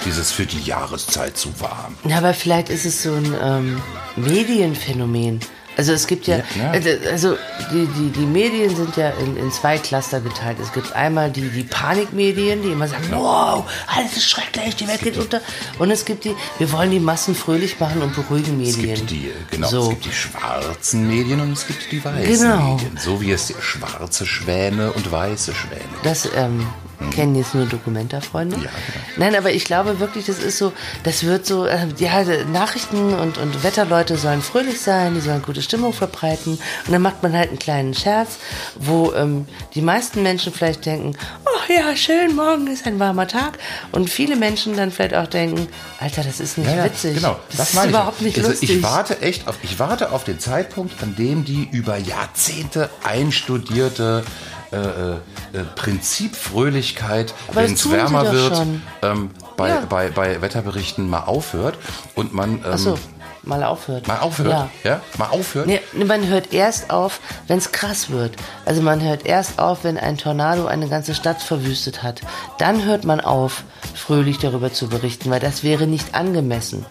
[0.06, 1.96] Dieses für die Jahreszeit zu warm.
[2.04, 3.82] Na, aber vielleicht ist es so ein ähm,
[4.16, 5.40] Medienphänomen.
[5.78, 7.38] Also es gibt ja, Ja, also- also
[7.72, 10.58] die, die, die Medien sind ja in, in zwei Cluster geteilt.
[10.60, 13.64] Es gibt einmal die, die Panikmedien, die immer sagen, wow,
[13.96, 15.40] alles ist schrecklich, die Welt geht unter.
[15.78, 18.96] Und es gibt die, wir wollen die Massen fröhlich machen und beruhigen Es Medien.
[18.96, 19.82] gibt die, genau, So.
[19.84, 22.74] es gibt die schwarzen Medien und es gibt die weißen Genau.
[22.74, 22.98] Medien.
[22.98, 25.82] So wie es schwarze Schwäne und weiße Schwäne.
[26.04, 26.66] Das ähm,
[27.14, 28.56] kennen jetzt nur Dokumenta-Freunde.
[28.56, 28.72] Ja, genau.
[29.18, 33.38] Nein, aber ich glaube wirklich, das ist so, das wird so, äh, ja, Nachrichten und,
[33.38, 36.54] und Wetterleute sollen fröhlich sein, die sollen gute Stimmung verbreiten.
[36.86, 38.38] Und dann macht man halt einen kleinen Scherz,
[38.76, 43.58] wo ähm, die meisten Menschen vielleicht denken, oh ja, schön, morgen ist ein warmer Tag.
[43.92, 45.68] Und viele Menschen dann vielleicht auch denken,
[46.00, 47.16] Alter, das ist nicht Ja, ja, witzig.
[47.16, 47.94] Genau, das, ist meine ich.
[47.94, 48.70] überhaupt nicht also lustig.
[48.72, 54.24] Ich warte echt auf, ich warte auf den Zeitpunkt, an dem die über Jahrzehnte einstudierte
[54.72, 55.12] äh, äh,
[55.54, 58.62] äh, Prinzip Fröhlichkeit, wenn es wärmer wird,
[59.02, 59.84] ähm, bei, Ja.
[59.88, 61.78] bei, bei Wetterberichten mal aufhört
[62.16, 63.00] und man ähm, so.
[63.44, 64.08] mal aufhört.
[64.08, 64.50] Mal aufhört?
[64.52, 64.70] Ja.
[64.84, 65.02] ja?
[65.18, 65.68] Mal aufhört?
[65.68, 68.36] Nee, man hört erst auf, wenn es krass wird.
[68.66, 72.22] Also man hört erst auf, wenn ein Tornado eine ganze Stadt verwüstet hat.
[72.58, 73.64] Dann hört man auf,
[73.96, 76.86] fröhlich darüber zu berichten, weil das wäre nicht angemessen.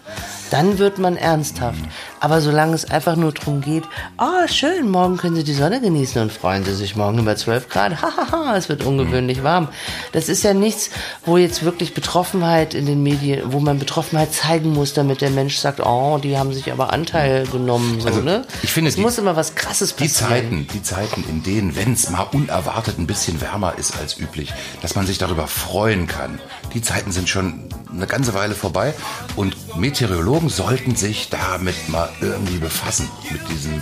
[0.49, 1.79] Dann wird man ernsthaft.
[2.19, 3.83] Aber solange es einfach nur darum geht,
[4.17, 7.69] ah, schön, morgen können Sie die Sonne genießen und freuen Sie sich morgen über 12
[7.69, 9.67] Grad, hahaha, es wird ungewöhnlich warm.
[10.13, 10.89] Das ist ja nichts,
[11.25, 15.57] wo jetzt wirklich Betroffenheit in den Medien, wo man Betroffenheit zeigen muss, damit der Mensch
[15.57, 18.45] sagt, oh, die haben sich aber Anteil genommen, so, Also, ne?
[18.63, 20.29] ich finde, es die- muss immer was Krasses Die passieren.
[20.31, 24.53] Zeiten, die Zeiten, in denen, wenn es mal unerwartet ein bisschen wärmer ist als üblich,
[24.81, 26.39] dass man sich darüber freuen kann,
[26.73, 28.93] die Zeiten sind schon eine ganze Weile vorbei
[29.35, 33.81] und Meteorologen sollten sich damit mal irgendwie befassen, mit diesem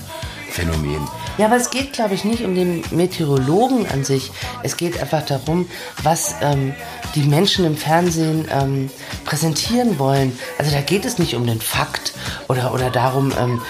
[0.50, 1.08] Phänomen.
[1.38, 4.32] Ja, aber es geht, glaube ich, nicht um den Meteorologen an sich.
[4.64, 5.68] Es geht einfach darum,
[6.02, 6.74] was ähm,
[7.14, 8.90] die Menschen im Fernsehen ähm,
[9.26, 10.38] präsentieren wollen.
[10.58, 12.14] Also da geht es nicht um den Fakt
[12.48, 13.62] oder, oder darum, ähm,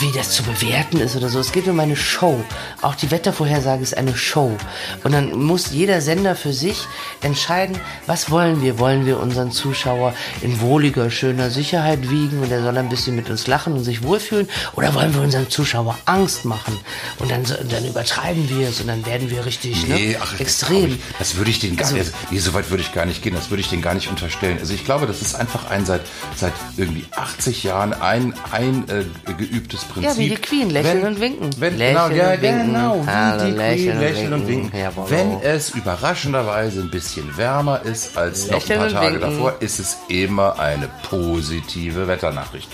[0.00, 1.38] wie das zu bewerten ist oder so.
[1.40, 2.42] Es geht um eine Show.
[2.80, 4.56] Auch die Wettervorhersage ist eine Show.
[5.04, 6.78] Und dann muss jeder Sender für sich
[7.20, 8.78] entscheiden, was wollen wir?
[8.78, 13.28] Wollen wir unseren Zuschauer in wohliger, schöner Sicherheit wiegen und er soll ein bisschen mit
[13.30, 14.48] uns lachen und sich wohlfühlen?
[14.74, 16.78] Oder wollen wir unserem Zuschauer Angst machen?
[17.18, 20.16] Und dann, dann übertreiben wir es und dann werden wir richtig Nee, ne?
[20.20, 20.98] ach, extrem.
[21.18, 23.34] das würde ich den gar Also- nicht, nee, so weit würde ich gar nicht gehen,
[23.34, 24.58] das würde ich den gar nicht unterstellen.
[24.58, 26.02] Also ich glaube, das ist einfach ein seit,
[26.36, 30.10] seit irgendwie 80 Jahren ein, ein äh, geübtes Prinzip.
[30.10, 31.50] Ja, wie die Queen, lächeln und winken.
[31.58, 32.66] Wenn, Lächeln genau, ja, winken.
[32.66, 34.62] genau, wie Hallo, die lächeln Queen, und lächeln und winken.
[34.64, 34.80] winken.
[34.80, 35.10] Jawollo.
[35.10, 39.78] Wenn es überraschenderweise ein bisschen wärmer ist als noch ein Lächeln paar Tage davor, ist
[39.78, 42.68] es immer eine positive Wetternachricht.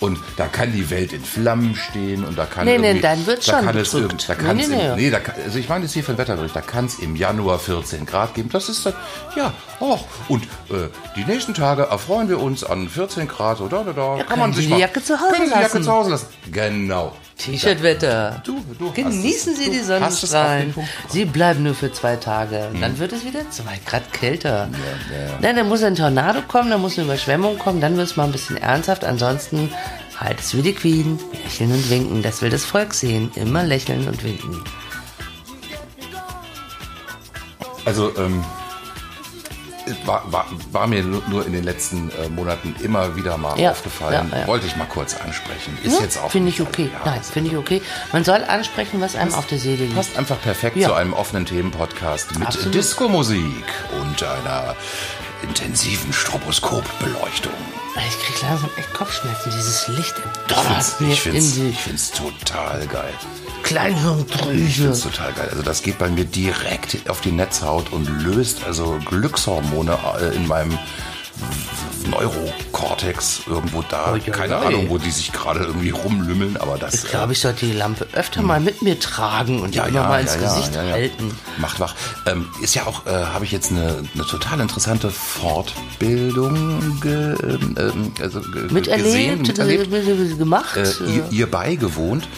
[0.00, 3.46] Und da kann die Welt in Flammen stehen und da kann Nee, nee, dann wird's
[3.46, 4.06] da schon kann es da Nee,
[4.36, 4.96] kann's nee, im- nee.
[4.96, 7.16] nee, da kann, also ich meine das hier für den Wetterbericht, da kann es im
[7.16, 8.50] Januar 14 Grad geben.
[8.52, 8.94] Das ist dann,
[9.36, 13.92] ja, oh, und äh, die nächsten Tage erfreuen wir uns an 14 Grad oder da,
[14.18, 15.82] da, kann man sich Sie mal, die Jacke zu Hause Sie die Jacke lassen.
[15.84, 16.26] zu Hause lassen.
[16.52, 17.16] Genau.
[17.38, 18.42] T-Shirt-Wetter.
[18.44, 20.74] Du- du hast Genießen es- Sie du die Sonnenstrahlen.
[21.08, 22.68] Sie bleiben nur für zwei Tage.
[22.72, 24.68] Und Dann wird es wieder zwei Grad kälter.
[25.40, 28.24] Nein, dann muss ein Tornado kommen, dann muss eine Überschwemmung kommen, dann wird es mal
[28.24, 29.04] ein bisschen ernsthaft.
[29.04, 29.70] Ansonsten
[30.18, 31.18] halt es wie die Queen.
[31.44, 32.22] Lächeln und winken.
[32.22, 33.30] Das will das Volk sehen.
[33.34, 34.64] Immer lächeln und winken.
[37.84, 38.44] Also, ähm,
[40.04, 44.28] war, war, war mir nur in den letzten äh, Monaten immer wieder mal Ja, aufgefallen.
[44.32, 44.46] ja, ja.
[44.46, 45.76] Wollte ich mal kurz ansprechen.
[45.82, 46.90] Ist jetzt auch Finde ich okay.
[47.04, 47.82] Nein, finde ich okay.
[48.12, 49.94] Man soll ansprechen, was einem auf der Seele liegt.
[49.96, 52.74] Passt einfach perfekt zu einem offenen Themenpodcast mit.
[52.74, 53.64] Disco-Musik
[54.00, 54.74] und einer
[55.42, 57.52] intensiven Stroboskopbeleuchtung.
[58.08, 59.50] Ich krieg langsam echt Kopfschmerzen.
[59.50, 63.12] Dieses Licht Ich donnert mir find's, in ich die find's total geil.
[63.46, 64.82] Ich Kleinhirndrüse.
[64.82, 65.48] find's total geil.
[65.50, 70.46] Also das geht bei mir direkt auf die Netzhaut und löst also Glückshormone äh, in
[70.46, 70.78] meinem
[72.06, 74.12] Neurokortex irgendwo da.
[74.12, 74.66] Ui, ui, Keine ui.
[74.66, 78.06] Ahnung, wo die sich gerade irgendwie rumlümmeln, aber das Ich glaube, ich sollte die Lampe
[78.12, 80.82] öfter mal mit mir tragen und die ja, immer ja, mal ins ja, Gesicht ja,
[80.82, 81.36] halten.
[81.58, 81.94] Macht wach.
[82.26, 88.12] Ähm, ist ja auch, äh, habe ich jetzt eine, eine total interessante Fortbildung ge, ähm,
[88.20, 90.76] also, ge, gesehen, Miterlebt, miterlebt äh, gemacht.
[90.76, 92.28] äh, ihr, ihr beigewohnt,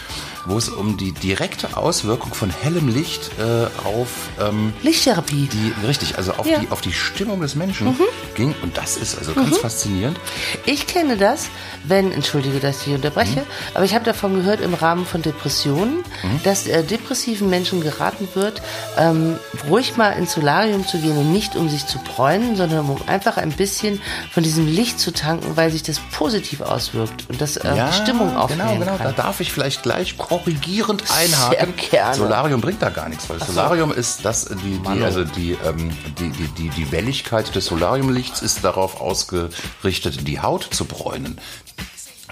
[0.49, 4.09] wo es um die direkte Auswirkung von hellem Licht äh, auf
[4.41, 5.49] ähm, Lichttherapie.
[5.53, 6.59] die, richtig, also auf, Ja.
[6.59, 6.63] Mhm.
[6.63, 7.97] die, auf die Stimmung des Menschen
[8.35, 8.55] ging.
[8.63, 10.19] Und das ist also ganz faszinierend.
[10.67, 11.49] Ich kenne das,
[11.85, 13.47] wenn, entschuldige, dass ich unterbreche, Mhm.
[13.75, 16.03] aber ich habe davon gehört im Rahmen von Depressionen,
[16.45, 18.63] dass äh, depressiven Menschen geraten wird,
[18.97, 19.37] ähm,
[19.69, 23.37] ruhig mal ins Solarium zu gehen und nicht um sich zu bräunen, sondern um einfach
[23.37, 24.01] ein bisschen
[24.33, 28.37] von diesem Licht zu tanken, weil sich das positiv auswirkt und das äh, die Stimmung
[28.37, 28.97] aufhellen genau, genau.
[28.97, 29.15] kann.
[29.17, 31.75] Da darf ich vielleicht gleich korrigierend einhaken.
[32.15, 36.31] Solarium bringt da gar nichts, weil Solarium ist das, die, die, also die, ähm, die,
[36.31, 41.41] die, die, die Welligkeit des Solariumlichts ist darauf ausgerichtet, die Haut zu bräunen.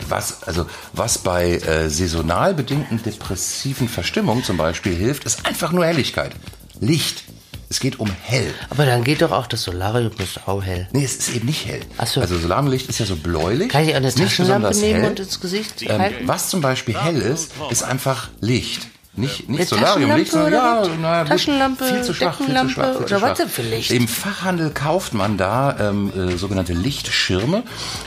[0.08, 5.86] Was, also, was bei äh, saisonal bedingten depressiven Verstimmungen zum Beispiel hilft, ist einfach nur
[5.86, 6.32] Helligkeit.
[6.80, 7.24] Licht.
[7.68, 8.54] Es geht um hell.
[8.70, 10.88] Aber dann geht doch auch das Solarium ist auch hell.
[10.92, 11.80] Nee, es ist eben nicht hell.
[11.98, 12.20] Ach so.
[12.20, 13.68] Also Solariumlicht ist ja so bläulich.
[13.68, 15.10] Kann ich auch eine Taschenlampe nehmen hell.
[15.10, 18.86] und ins Gesicht Ähm, was zum Beispiel hell ist, ist einfach Licht.
[19.16, 21.24] Nicht, nicht Eine Solariumlicht, sondern ja, naja?
[21.24, 23.64] Taschenlampe, viel zu schwach, viel zu schwach, viel zu oder was schwach.
[23.64, 23.90] Licht?
[23.90, 27.62] Im Fachhandel kauft man da ähm, äh, sogenannte Lichtschirme.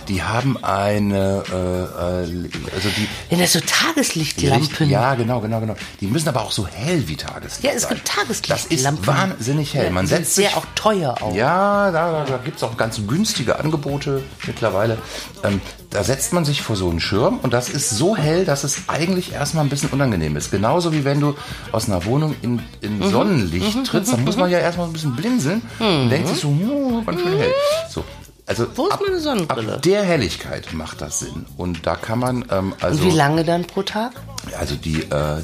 [0.08, 4.90] Die haben eine, äh, äh, also die, Wenn das so die Licht, Tageslichtlampen.
[4.90, 5.76] ja, genau, genau, genau.
[6.00, 7.96] Die müssen aber auch so hell wie Tageslicht Ja, es sein.
[7.96, 9.02] gibt Das Tageslichtlampen.
[9.02, 9.90] ist wahnsinnig hell.
[9.92, 11.36] Man sind setzt sich sehr auch teuer aus.
[11.36, 14.98] ja, da, da, da gibt es auch ganz günstige Angebote mittlerweile.
[15.44, 18.64] Ähm, da setzt man sich vor so einen Schirm und das ist so hell, dass
[18.64, 20.52] es eigentlich erstmal ein bisschen unangenehm ist.
[20.52, 21.36] Genauso wie wenn du
[21.72, 23.10] aus einer Wohnung in, in Mhm.
[23.12, 27.06] Sonnenlicht trittst, dann muss man ja erstmal ein bisschen blinzeln und denkt sich so, "Hm,
[27.06, 27.54] ganz schön hell.
[27.90, 28.04] So.
[28.46, 29.76] Also Wo ist ab, meine Sonnenbrille?
[29.76, 31.46] Ab der Helligkeit macht das Sinn.
[31.56, 34.14] Und da kann man ähm, also Und wie lange dann pro Tag?
[34.60, 35.44] also die, äh,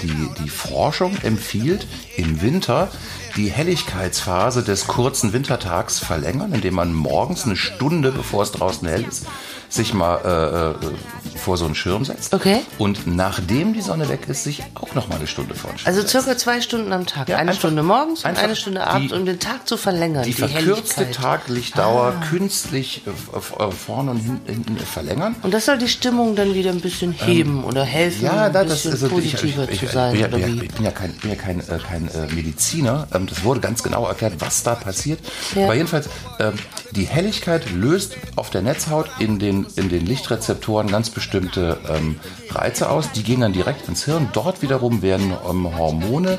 [0.00, 2.88] die, die, die Forschung empfiehlt im Winter
[3.36, 9.04] die Helligkeitsphase des kurzen Wintertags verlängern, indem man morgens eine Stunde, bevor es draußen hell
[9.06, 9.26] ist,
[9.68, 12.34] sich mal äh, äh, vor so einen Schirm setzt.
[12.34, 12.60] Okay.
[12.78, 15.94] Und nachdem die Sonne weg ist, sich auch noch mal eine Stunde vor den Schirm
[15.94, 17.28] Also circa zwei Stunden am Tag.
[17.28, 20.24] Ja, eine einfach- Stunde morgens und eine Stunde abends, die- um den Tag zu verlängern.
[20.24, 21.18] die verkürzte Helligkeit.
[21.18, 21.36] Ah.
[21.36, 25.36] Taglichtdauer künstlich äh, äh, vorne und hin- hinten verlängern.
[25.42, 28.52] Und das soll die Stimmung dann wieder ein bisschen heben oder helfen, Ähm, Ja, ein
[28.52, 30.14] da, das bisschen ist ich, ich, positiver ich, zu sein.
[30.14, 33.08] ja, ja, ich bin ja kein, bin ja kein, äh, kein äh, Mediziner.
[33.12, 35.18] Ähm, das wurde ganz genau erklärt, was da passiert.
[35.54, 36.54] Aber jedenfalls, ähm,
[36.92, 42.18] die Helligkeit löst auf der Netzhaut in den, in den Lichtrezeptoren ganz bestimmte ähm,
[42.50, 43.12] Reize aus.
[43.12, 44.28] Die gehen dann direkt ins Hirn.
[44.32, 46.38] Dort wiederum werden ähm, Hormone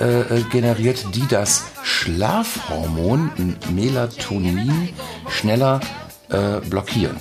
[0.00, 4.90] äh, äh, generiert, die das Schlafhormon Melatonin
[5.28, 5.80] schneller
[6.28, 7.16] äh, blockieren.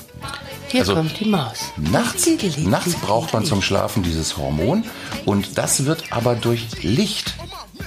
[0.68, 1.72] Hier also- kommt die Maus.
[1.78, 4.84] Nachts, nachts braucht man zum Schlafen dieses Hormon
[5.26, 7.36] und das wird aber durch Licht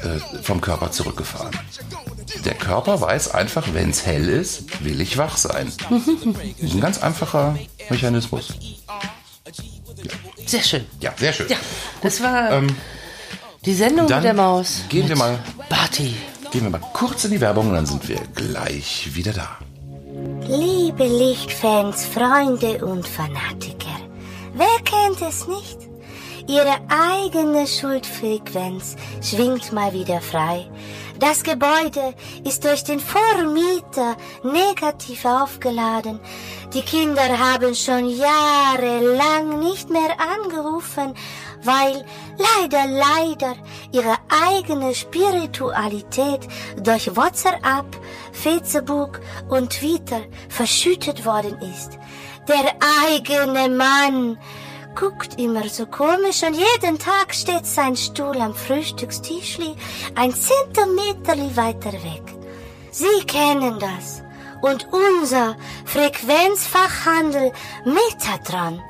[0.03, 1.51] äh, vom Körper zurückgefahren.
[2.45, 5.73] Der Körper weiß einfach, wenn es hell ist, will ich wach sein.
[5.91, 6.07] Das
[6.59, 7.57] ist ein ganz einfacher
[7.91, 8.49] Mechanismus.
[10.47, 10.87] Sehr schön.
[11.01, 11.49] Ja, sehr schön.
[11.49, 11.57] Ja,
[12.03, 12.63] das war
[13.65, 14.83] die Sendung Ähm, dann mit der Maus.
[14.89, 16.17] gehen wir mal- Barty.
[16.51, 19.59] Gehen wir mal kurz in die Werbung und dann sind wir gleich wieder da.
[20.47, 23.99] Liebe Lichtfans, Freunde und Fanatiker,
[24.55, 25.88] wer kennt es nicht?
[26.49, 30.67] Ihre eigene Schuldfrequenz schwingt mal wieder frei.
[31.19, 36.19] Das Gebäude ist durch den Vormieter negativ aufgeladen.
[36.73, 41.13] Die Kinder haben schon jahrelang nicht mehr angerufen,
[41.65, 42.03] weil
[42.39, 43.55] leider, leider
[43.93, 46.49] ihre eigene Spiritualität
[46.83, 47.85] durch WhatsApp,
[48.33, 51.99] Facebook und Twitter verschüttet worden ist.
[52.49, 52.75] Der
[53.07, 54.39] eigene Mann
[54.99, 59.77] guckt immer so komisch und jeden Tag steht sein Stuhl am Frühstückstischli
[60.17, 62.23] ein Zentimeter weiter weg.
[62.91, 64.23] Sie kennen das.
[64.61, 67.53] Und unser Frequenzfachhandel
[67.85, 68.83] Metatron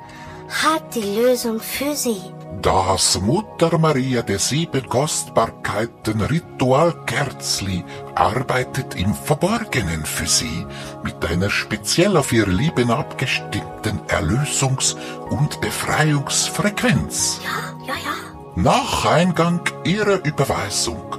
[0.62, 2.22] hat die Lösung für Sie.
[2.62, 7.84] Das Mutter Maria der sieben Kostbarkeiten Ritualkerzli
[8.14, 10.66] arbeitet im Verborgenen für Sie
[11.04, 14.96] mit einer speziell auf Ihr Leben abgestimmten Erlösungs-
[15.30, 17.40] und Befreiungsfrequenz.
[17.44, 18.14] Ja, ja, ja.
[18.56, 21.16] Nach Eingang Ihrer Überweisung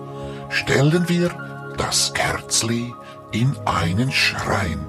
[0.49, 2.93] stellen wir das Kerzli
[3.31, 4.88] in einen Schrein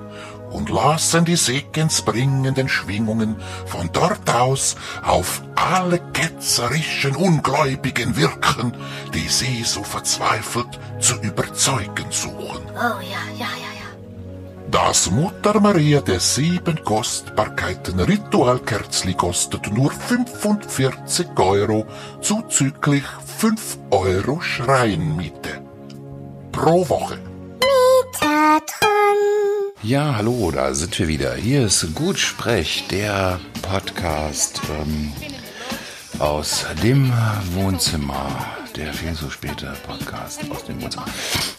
[0.50, 3.36] und lassen die segensbringenden Schwingungen
[3.66, 8.74] von dort aus auf alle ketzerischen Ungläubigen wirken,
[9.14, 12.62] die Sie so verzweifelt zu überzeugen suchen.
[12.74, 13.88] Oh ja, ja, ja, ja.
[14.70, 21.86] Das Mutter Maria der sieben Kostbarkeiten Ritualkerzli kostet nur 45 Euro
[22.20, 23.04] zuzüglich
[23.38, 25.62] 5 Euro Schreinmiete.
[26.52, 27.18] Pro Woche.
[28.12, 29.39] Metatron.
[29.82, 31.34] Ja, hallo, da sind wir wieder.
[31.34, 35.10] Hier ist Gutsprech, der Podcast ähm,
[36.18, 37.10] aus dem
[37.54, 38.28] Wohnzimmer.
[38.76, 41.06] Der viel so späte Podcast aus dem Wohnzimmer.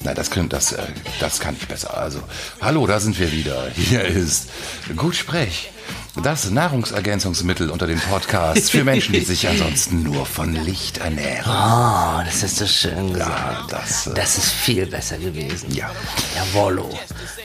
[0.02, 0.84] Nein, das, kann, das, äh,
[1.20, 1.98] das kann ich besser.
[1.98, 2.22] Also,
[2.62, 3.68] hallo, da sind wir wieder.
[3.74, 4.50] Hier ist
[4.96, 5.72] Gutsprech.
[6.16, 11.46] Das Nahrungsergänzungsmittel unter den Podcasts für Menschen, die sich ansonsten nur von Licht ernähren.
[11.50, 13.30] Oh, das ist so schön gesagt.
[13.30, 15.74] Ja, das, äh, Das ist viel besser gewesen.
[15.74, 15.90] Ja.
[16.36, 16.90] Jawollo.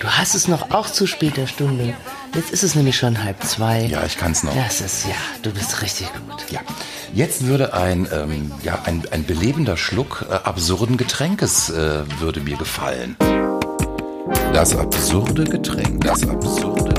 [0.00, 1.94] Du hast es noch auch zu später Stunde.
[2.35, 3.83] Jetzt ist es nämlich schon halb zwei.
[3.87, 4.55] Ja, ich kann's noch.
[4.55, 6.44] Das ist, ja, du bist richtig gut.
[6.50, 6.61] Ja,
[7.14, 12.57] jetzt würde ein, ähm, ja, ein, ein belebender Schluck äh, absurden Getränkes äh, würde mir
[12.57, 13.16] gefallen.
[14.52, 16.95] Das absurde Getränk, das absurde Getränk.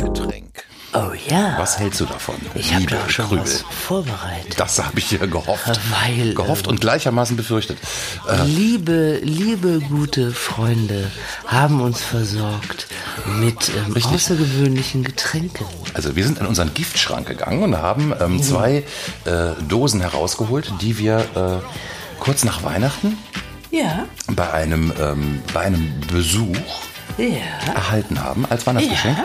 [0.99, 1.55] Oh ja.
[1.57, 2.35] Was hältst du davon?
[2.55, 3.43] Ich habe liebe da schon Krübel?
[3.43, 4.55] was vorbereitet.
[4.57, 5.79] Das habe ich dir gehofft.
[5.91, 7.77] Weil, gehofft ähm, und gleichermaßen befürchtet.
[8.27, 11.11] Äh, Liebe, liebe gute Freunde
[11.45, 12.87] haben uns versorgt
[13.39, 15.65] mit ähm, außergewöhnlichen Getränken.
[15.93, 18.83] also wir sind in unseren Giftschrank gegangen und haben ähm, zwei
[19.25, 23.17] äh, Dosen herausgeholt, die wir äh, kurz nach Weihnachten
[23.71, 24.05] Ja.
[24.31, 26.55] bei einem, ähm, bei einem Besuch
[27.17, 27.73] Ja.
[27.73, 29.17] erhalten haben als Weihnachtsgeschenk.
[29.17, 29.23] Ja.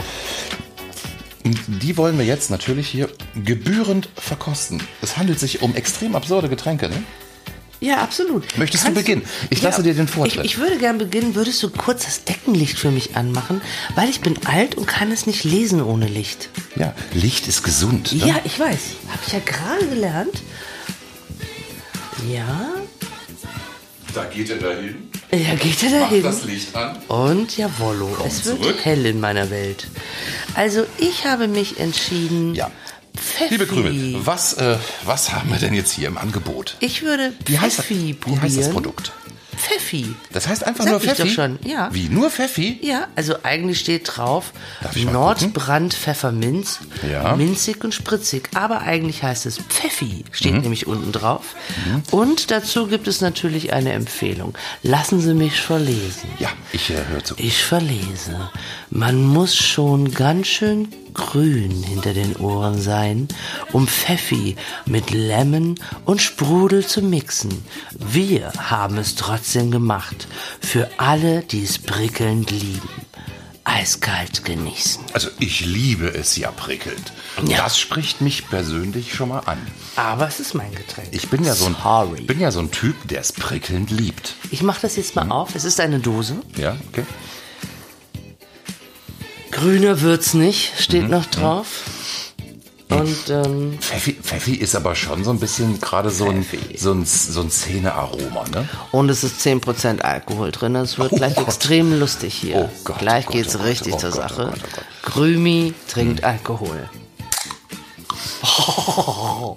[1.45, 4.83] Und die wollen wir jetzt natürlich hier gebührend verkosten.
[5.01, 7.03] Es handelt sich um extrem absurde Getränke, ne?
[7.83, 8.57] Ja, absolut.
[8.59, 9.23] Möchtest du beginnen?
[9.51, 10.45] Ich lasse dir den Vortritt.
[10.45, 11.35] Ich, ich würde gern beginnen.
[11.35, 13.61] Würdest du kurz das Deckenlicht für mich anmachen?
[13.97, 16.49] Weil ich bin alt und kann es nicht lesen ohne Licht.
[16.77, 18.13] Ja, Licht ist gesund.
[18.13, 18.29] Ne?
[18.29, 18.79] Ja, ich weiß.
[19.09, 20.43] Habe ich ja gerade gelernt.
[22.33, 22.71] Ja.
[24.15, 25.12] Da geht er dahin.
[25.35, 26.23] Ja, geht er da hin?
[26.23, 26.97] das Licht an.
[27.09, 28.77] Und jawollo, es wird zurück.
[28.83, 29.87] hell in meiner Welt.
[30.55, 32.55] Also ich habe mich entschieden.
[32.55, 32.71] Ja.
[33.17, 33.55] Pfeffi.
[33.55, 36.77] Liebe Krümel, was, äh, was haben wir denn jetzt hier im Angebot?
[36.81, 39.13] Ich würde Wie heißt, das, Pfeffi wie heißt das Produkt?
[39.57, 40.15] Pfeffi.
[40.33, 41.31] Das heißt einfach Sag nur ich doch Pfeffi?
[41.31, 41.89] schon, ja.
[41.93, 42.79] Wie, nur Pfeffi?
[42.83, 44.53] Ja, also eigentlich steht drauf
[45.11, 46.81] Nordbrand Pfefferminz,
[47.11, 47.37] Ja.
[47.37, 50.61] minzig und spritzig, aber eigentlich heißt es Pfeffi, steht Mhm.
[50.63, 51.55] nämlich unten drauf.
[52.11, 54.55] Und dazu gibt es natürlich eine Empfehlung.
[54.83, 56.29] Lassen Sie mich verlesen.
[56.39, 57.35] Ja, ich äh, höre zu.
[57.39, 58.51] Ich verlese.
[58.91, 63.29] Man muss schon ganz schön grün hinter den Ohren sein,
[63.73, 64.57] um Pfeffi
[64.87, 67.65] mit Lemon und Sprudel zu mixen.
[67.99, 70.27] Wir haben es trotzdem gemacht.
[70.61, 72.89] Für alle, die es prickelnd lieben.
[73.65, 75.05] Eiskalt genießen.
[75.13, 77.13] Also ich liebe es ja prickelnd.
[77.47, 77.59] Ja.
[77.59, 79.59] Das spricht mich persönlich schon mal an.
[79.95, 81.09] Aber es ist mein Getränk.
[81.13, 82.23] Ich bin ja so ein, Sorry.
[82.23, 84.35] bin ja so ein Typ, der es prickelnd liebt.
[84.51, 85.55] Ich mache das jetzt mal auf.
[85.55, 86.37] Es ist eine Dose.
[86.57, 87.05] Ja, okay.
[89.53, 90.83] Grüner wird's nicht, Mhm.
[90.83, 91.67] steht noch drauf.
[92.89, 96.45] Und ähm, Pfeffi, Pfeffi ist aber schon so ein bisschen gerade so ein,
[96.77, 98.69] so ein, so ein Szenearoma, ne?
[98.91, 100.77] Und es ist 10% Alkohol drin.
[100.77, 101.47] Es wird Oh gleich Gott.
[101.47, 102.57] extrem lustig hier.
[102.57, 104.53] Oh Gott, gleich oh Gott, geht's oh richtig oh zur Sache.
[105.03, 106.91] Krümi trinkt Alkohol.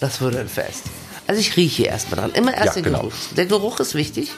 [0.00, 0.84] Das wird ein Fest.
[1.26, 2.32] Also ich rieche erstmal dran.
[2.32, 2.98] Immer erst Ja, den genau.
[3.00, 3.12] Geruch.
[3.36, 4.30] Der Geruch ist wichtig.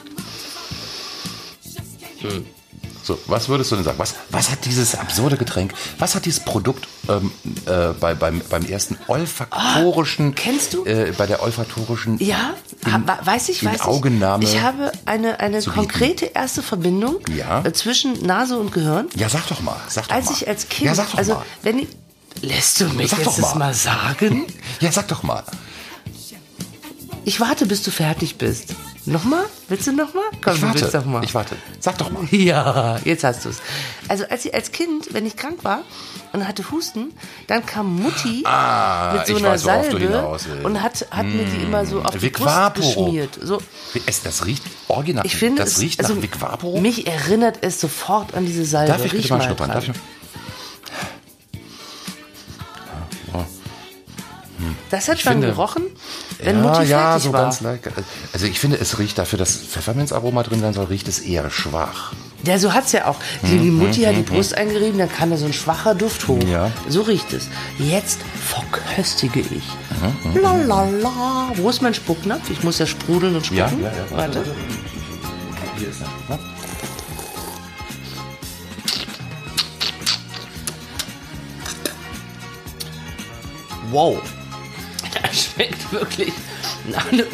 [3.03, 3.99] So, was würdest du denn sagen?
[3.99, 7.31] Was, was hat dieses absurde Getränk, was hat dieses Produkt ähm,
[7.65, 10.85] äh, bei, beim, beim ersten olfaktorischen, Ah, kennst du?
[10.85, 14.53] Äh, bei der olfaktorischen, Ja, wa- weiß ich, in weiß Augennahme ich.
[14.55, 17.61] Ich habe eine, eine konkrete erste Verbindung Ja.
[17.65, 19.07] äh, zwischen Nase und Gehirn.
[19.15, 20.33] ja, sag doch mal, sag doch Als mal.
[20.37, 21.45] ich als Kind, ja, sag doch also mal.
[21.61, 21.87] wenn ich,
[22.41, 23.55] lässt du mich Sag jetzt mal.
[23.55, 24.45] mal sagen?
[24.79, 25.43] Ja, sag doch mal.
[27.25, 28.75] Ich warte, bis du fertig bist.
[29.05, 29.43] Nochmal?
[29.67, 30.23] Willst du nochmal?
[30.41, 31.23] Komm, Ich du willst warte, doch mal.
[31.23, 31.55] ich warte.
[31.79, 32.23] Sag doch mal.
[32.31, 33.57] Ja, jetzt hast du es.
[34.07, 35.81] Also als ich als Kind, wenn ich krank war
[36.31, 37.11] und hatte Husten,
[37.47, 41.85] dann kam Mutti Ah, mit so einer weiß, Salbe und hat, hat mir die immer
[41.85, 43.05] so auf die Brust Vaporo.
[43.05, 43.37] geschmiert.
[43.41, 43.61] So,
[44.05, 45.25] Es, das riecht original.
[45.25, 46.79] ich finde, das es, riecht also nach Vic Vaporo.
[46.79, 48.91] mich erinnert es sofort an diese Salbe.
[48.93, 49.69] Darf ich Riech bitte mal schnuppern?
[49.69, 49.93] Darf ich?
[54.89, 55.83] Das hat schon finde- gerochen,
[56.41, 57.43] wenn ja, Mutti ja, so war.
[57.43, 57.83] ganz leicht.
[58.33, 62.13] Also ich finde, es riecht dafür, dass Pfefferminzaroma drin sein soll, riecht es eher schwach.
[62.45, 63.15] Ja, so hat's ja auch.
[63.43, 66.41] Die, die Mutti hat die Brust eingerieben, dann kam da so ein schwacher Duft hoch.
[66.43, 66.71] Mhm, Ja.
[66.89, 67.47] So riecht es.
[67.79, 69.63] Jetzt verköstige ich.
[70.41, 71.51] La la la.
[71.55, 72.49] Wo ist mein Spucknapf?
[72.49, 73.83] Ich muss ja sprudeln und Ja, spucken.
[73.85, 74.17] ja, ja.
[74.17, 74.43] Warte.
[75.77, 76.35] Hier ist er.
[76.35, 76.39] ne?
[83.91, 84.21] Wow.
[85.31, 86.33] Schmeckt wirklich
[86.89, 87.25] nach einem...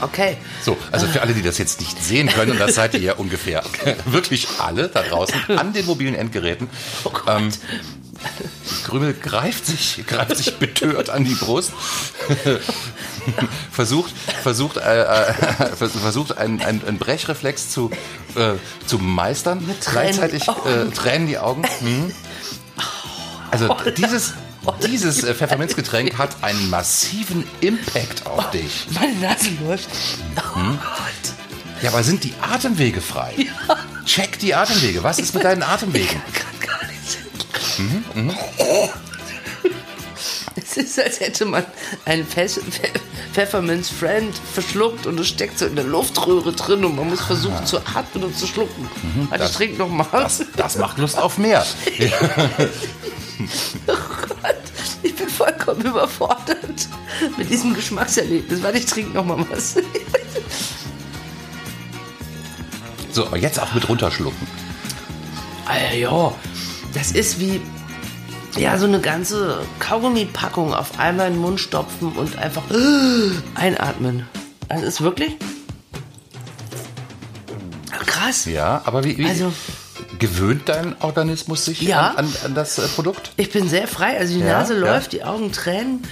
[0.00, 0.36] okay.
[0.62, 3.14] So, also für alle, die das jetzt nicht sehen können, und das seid ihr ja
[3.14, 3.62] ungefähr
[4.04, 6.68] wirklich alle da draußen an den mobilen Endgeräten.
[7.04, 7.50] Oh ähm,
[8.84, 11.72] Krümel greift sich, greift sich betört an die Brust,
[13.72, 14.12] versucht,
[14.42, 15.32] versucht, äh, äh,
[15.74, 17.90] vers- versucht einen, einen Brechreflex zu,
[18.34, 18.52] äh,
[18.86, 21.62] zu meistern, Mit Tränen gleichzeitig die äh, Tränen die Augen.
[21.80, 22.12] Mhm.
[23.50, 24.34] Also dieses,
[24.78, 28.86] dieses äh, Pfefferminzgetränk hat einen massiven Impact auf dich.
[28.90, 29.88] Meine Nase läuft.
[30.36, 30.78] Oh Hm?
[30.78, 31.82] Gott.
[31.82, 33.32] Ja, aber sind die Atemwege frei?
[34.04, 35.02] Check die Atemwege.
[35.02, 36.20] Was ist mit deinen Atemwegen?
[36.34, 37.18] Kann gar nicht.
[37.78, 38.34] Mhm,
[40.62, 41.64] Es ist, als hätte man
[42.04, 42.98] einen Pfe- Pfe-
[43.32, 47.64] Pfefferminz Friend verschluckt und es steckt so in der Luftröhre drin und man muss versuchen
[47.66, 48.88] zu atmen und zu schlucken.
[49.30, 50.06] Warte, ich das- trinke noch mal.
[50.12, 51.64] Das, das macht Lust auf mehr.
[53.86, 53.92] Oh
[54.42, 54.54] Gott,
[55.02, 56.88] ich bin vollkommen überfordert
[57.38, 58.62] mit diesem Geschmackserlebnis.
[58.62, 59.76] Warte, ich trinke noch mal was.
[63.12, 64.46] So, aber jetzt auch mit runterschlucken.
[65.66, 66.34] Alter, ja,
[66.94, 67.60] das ist wie
[68.60, 72.62] ja so eine ganze Kaugummi-Packung auf einmal in den Mund stopfen und einfach
[73.54, 74.26] einatmen.
[74.68, 75.36] Das ist wirklich
[78.06, 78.44] krass.
[78.46, 79.52] Ja, aber wie, wie Also-
[80.18, 82.10] gewöhnt dein Organismus sich Ja.
[82.10, 83.32] an, an, an das äh, Produkt?
[83.36, 84.80] Ich bin sehr frei, also die Ja, Nase ja.
[84.80, 86.02] läuft, die Augen tränen,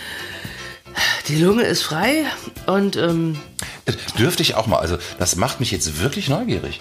[1.29, 2.25] die Lunge ist frei
[2.67, 3.39] und ähm,
[3.85, 6.81] Äh, Dürfte ich auch mal, also das macht mich jetzt wirklich neugierig.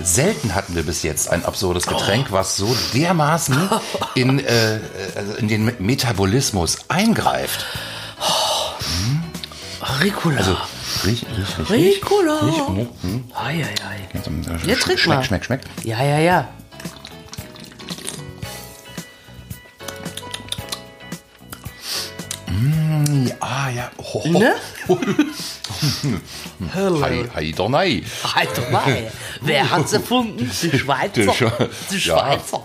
[0.00, 3.68] Selten hatten wir bis jetzt ein absurdes Getränk, was so dermaßen
[4.14, 4.78] in, äh,
[5.16, 7.66] also in den Me- Metabolismus eingreift.
[10.02, 10.36] Ricola.
[10.38, 10.56] Also,
[11.04, 11.96] riech, riech, riech, riech.
[11.96, 12.38] Ricola.
[12.42, 13.24] Riech, hm, hm.
[13.34, 14.08] Ei, ei, ei.
[14.12, 14.28] Jetzt,
[14.66, 15.24] Ja, trink schmeck, mal.
[15.24, 15.60] schmeck, schmeck.
[15.84, 16.48] Ja, ja, ja.
[23.40, 23.90] Ah, ja.
[24.24, 24.54] Ne?
[27.02, 28.04] Hi, hi, doch nein.
[28.34, 29.10] Halt doch mal.
[29.42, 30.50] Wer hat's erfunden?
[30.62, 31.12] Die Schweizer.
[31.22, 32.18] Die Sch- Die Ja.
[32.18, 32.64] Schweizer.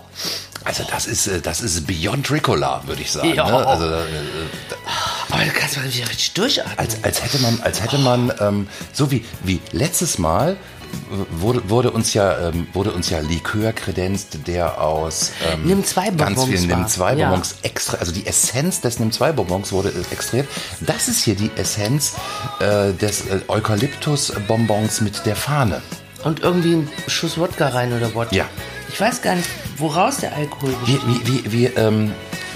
[0.64, 3.34] Also das ist, äh, das ist Beyond Ricola, würde ich sagen.
[3.34, 3.46] Ja.
[3.46, 3.66] Ne?
[3.66, 4.02] Also, äh,
[5.30, 6.78] Aber du kannst mal wieder richtig durchatmen.
[6.78, 10.56] als, als hätte man, als hätte man, ähm, so wie, wie letztes Mal äh,
[11.30, 16.10] wurde, wurde uns ja, ähm, wurde uns ja Likör kredenzt, der aus ähm, Nimm zwei
[16.10, 16.78] ganz Bonbons vielen war.
[16.78, 17.28] Nimm zwei Ja.
[17.28, 20.48] Bonbons extra, also die Essenz des Nimm zwei Bonbons wurde extrahiert.
[20.80, 22.14] Das ist hier die Essenz
[22.60, 25.82] äh, des äh, Eukalyptus-Bonbons mit der Fahne.
[26.24, 28.34] Und irgendwie ein Schuss Wodka rein oder Wodka.
[28.34, 28.46] Ja.
[28.88, 31.26] Ich weiß gar nicht, woraus der Alkohol Wie, besteht.
[31.26, 32.12] wie, wie, wie, ähm,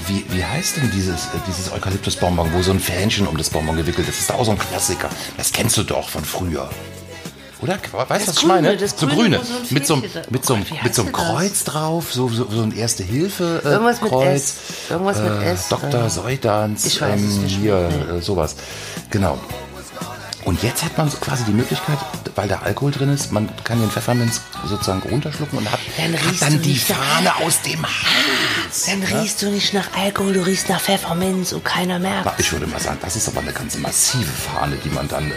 [0.07, 3.77] wie, wie heißt denn dieses, äh, dieses Eukalyptus-Bonbon, wo so ein Fähnchen um das Bonbon
[3.77, 4.17] gewickelt ist?
[4.19, 5.11] Das ist auch so ein Klassiker.
[5.37, 6.71] Das kennst du doch von früher.
[7.61, 7.79] Oder?
[7.93, 8.77] Weißt du, was ich meine?
[8.77, 9.41] das so Grüne, grüne.
[9.45, 11.21] so mit so einem, mit so einem, Oh mit so einem das?
[11.21, 13.63] Kreuz drauf, so, so, so ein Erste-Hilfe.
[13.65, 14.35] Äh, Irgendwas mit Kreuz.
[14.35, 14.57] S.
[14.91, 16.09] Irgendwas mit äh, S, Dr.
[16.09, 16.87] Seudans.
[16.87, 18.57] ich weiß es ähm, Hier, äh, sowas.
[19.11, 19.39] Genau.
[20.49, 21.99] Und jetzt hat man quasi die Möglichkeit,
[22.35, 26.41] weil da Alkohol drin ist, man kann den Pfefferminz sozusagen runterschlucken und hat, Dann hat
[26.41, 28.87] dann du die nach Fahne aus dem Hals.
[28.87, 32.41] Dann riechst du nicht nach Alkohol, du riechst nach Pfefferminz und keiner merkt.
[32.41, 35.35] Ich würde mal sagen, das ist aber eine ganz massive Fahne, die man dann äh,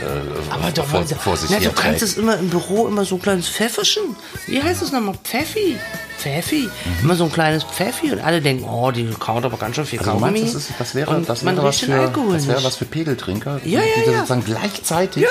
[0.49, 3.15] Aber doch, vor, mal- vor sich na, du kannst es immer im Büro immer so
[3.15, 4.15] ein kleines Pfefferchen.
[4.47, 5.15] Wie heißt das nochmal?
[5.25, 5.77] Pfeffi.
[6.21, 6.69] Pfeffi.
[7.01, 9.99] Immer so ein kleines Pfeffi und alle denken, oh, die kaut aber ganz schön viel
[9.99, 10.53] Also du meinst, Kaugummi.
[10.53, 13.79] das, ist, das wäre, das wäre, was für, das wäre was für Pegeltrinker, die, Ja,
[13.79, 14.17] ja, die ja.
[14.17, 15.25] sozusagen gleichzeitig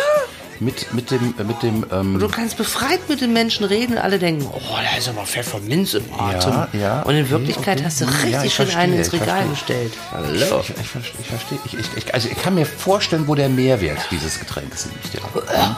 [0.59, 3.99] mit, mit dem, äh, mit dem ähm, Du kannst befreit mit den Menschen reden und
[3.99, 6.53] alle denken, oh, da ist aber Pfefferminz im Atem.
[6.53, 7.87] Ja, ja, und in Wirklichkeit okay.
[7.87, 9.93] hast du Hm, richtig ja, ich schön einen ins Regal gestellt.
[9.95, 10.61] Ich, Hallo.
[10.61, 11.59] ich, ich, verstehe, ich verstehe.
[11.97, 15.15] Ich, also ich kann mir vorstellen, wo der Mehrwert dieses Getränks liegt.
[15.15, 15.77] Ja.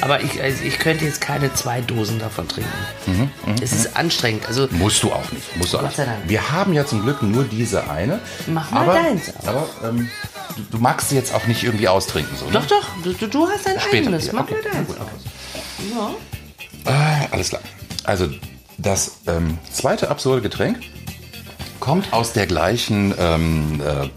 [0.00, 2.70] Aber ich, also ich könnte jetzt keine zwei Dosen davon trinken.
[3.06, 3.30] Mhm,
[3.62, 4.46] es ist anstrengend.
[4.46, 5.56] Also Musst du auch nicht.
[5.56, 5.98] Musst du auch nicht.
[6.26, 8.20] Wir haben ja zum Glück nur diese eine.
[8.46, 9.48] Mach mal aber, deins auf.
[9.48, 10.08] Aber ähm,
[10.56, 12.36] du, du magst sie jetzt auch nicht irgendwie austrinken.
[12.36, 12.52] So, ne?
[12.52, 13.96] doch, doch, du, du- hast dein Später.
[13.96, 14.32] eigenes.
[14.32, 14.54] Mach okay.
[14.62, 14.88] mal deins.
[14.88, 14.96] Gut.
[15.94, 16.10] Ja.
[16.92, 17.62] Ah, alles klar.
[18.04, 18.28] Also
[18.78, 20.78] das ähm, zweite absurde Getränk
[21.80, 24.08] kommt aus der gleichen ähm, äh,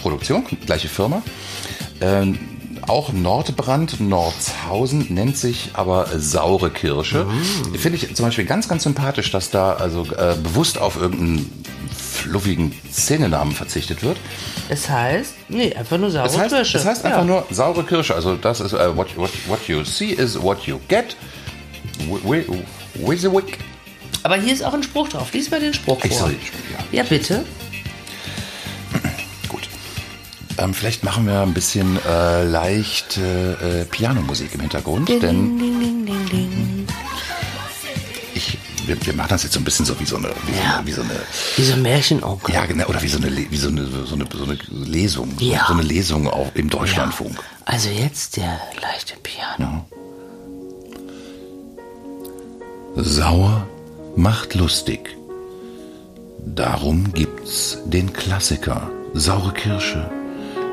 [0.00, 1.22] Produktion, gleiche Firma.
[2.00, 2.38] Ähm,
[2.88, 7.26] auch Nordbrand, Nordshausen, nennt sich aber saure Kirsche.
[7.76, 11.50] Finde ich zum Beispiel ganz, ganz sympathisch, dass da also äh, bewusst auf irgendeinen
[11.96, 14.16] fluffigen Szenenamen verzichtet wird.
[14.68, 16.72] Es heißt, nee, einfach nur saure Das heißt, Kirsche.
[16.78, 17.10] das heißt ja.
[17.10, 18.14] einfach nur saure Kirsche.
[18.14, 21.16] Also das ist äh, what, what, what you see is what you get.
[22.08, 22.64] Wi- wi-
[22.94, 23.58] Wizzywig.
[24.24, 25.32] Aber hier ist auch ein Spruch drauf.
[25.32, 26.20] Lies mal den Spruch Ich vor.
[26.28, 26.98] soll ja.
[26.98, 27.44] Ja, bitte.
[30.58, 36.06] Ähm, vielleicht machen wir ein bisschen äh, leicht äh, Pianomusik im Hintergrund, denn Ding, ding,
[36.06, 36.86] ding, ding.
[38.34, 40.60] ich, wir, wir machen das jetzt so ein bisschen so wie so eine, wie so
[40.62, 40.78] Ja.
[40.78, 41.10] eine, wie so eine
[41.56, 42.54] Wie so ein Märchenonkel.
[42.54, 45.44] ja, genau, oder wie so eine, wie so eine, so eine, so eine Lesung, so-
[45.44, 45.64] Ja.
[45.68, 47.38] so eine Lesung auch im Deutschlandfunk.
[47.64, 49.84] Also jetzt der leichte Piano.
[52.96, 53.66] Sauer
[54.16, 55.14] macht lustig.
[56.44, 60.10] Darum gibt's den Klassiker Saure Kirsche.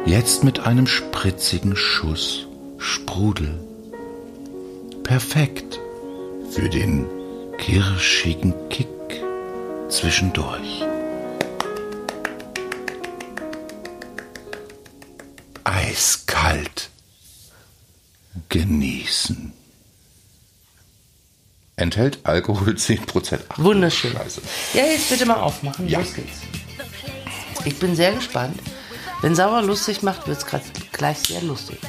[0.05, 2.45] Jetzt mit einem spritzigen Schuss
[2.77, 3.59] Sprudel.
[5.03, 5.79] Perfekt
[6.51, 7.05] für den
[7.57, 8.87] kirschigen Kick
[9.89, 10.83] zwischendurch.
[15.63, 16.89] Eiskalt.
[18.49, 19.53] Genießen.
[21.77, 23.39] Enthält Alkohol 10%.
[23.49, 24.11] Ach, Wunderschön.
[24.13, 24.41] Scheiße.
[24.73, 25.87] Ja, jetzt bitte mal aufmachen.
[25.89, 25.99] Ja.
[25.99, 26.39] Los geht's.
[27.65, 28.59] Ich bin sehr gespannt.
[29.25, 30.61] Wenn Sauer lustig macht, wird's grad
[30.91, 31.79] gleich sehr lustig.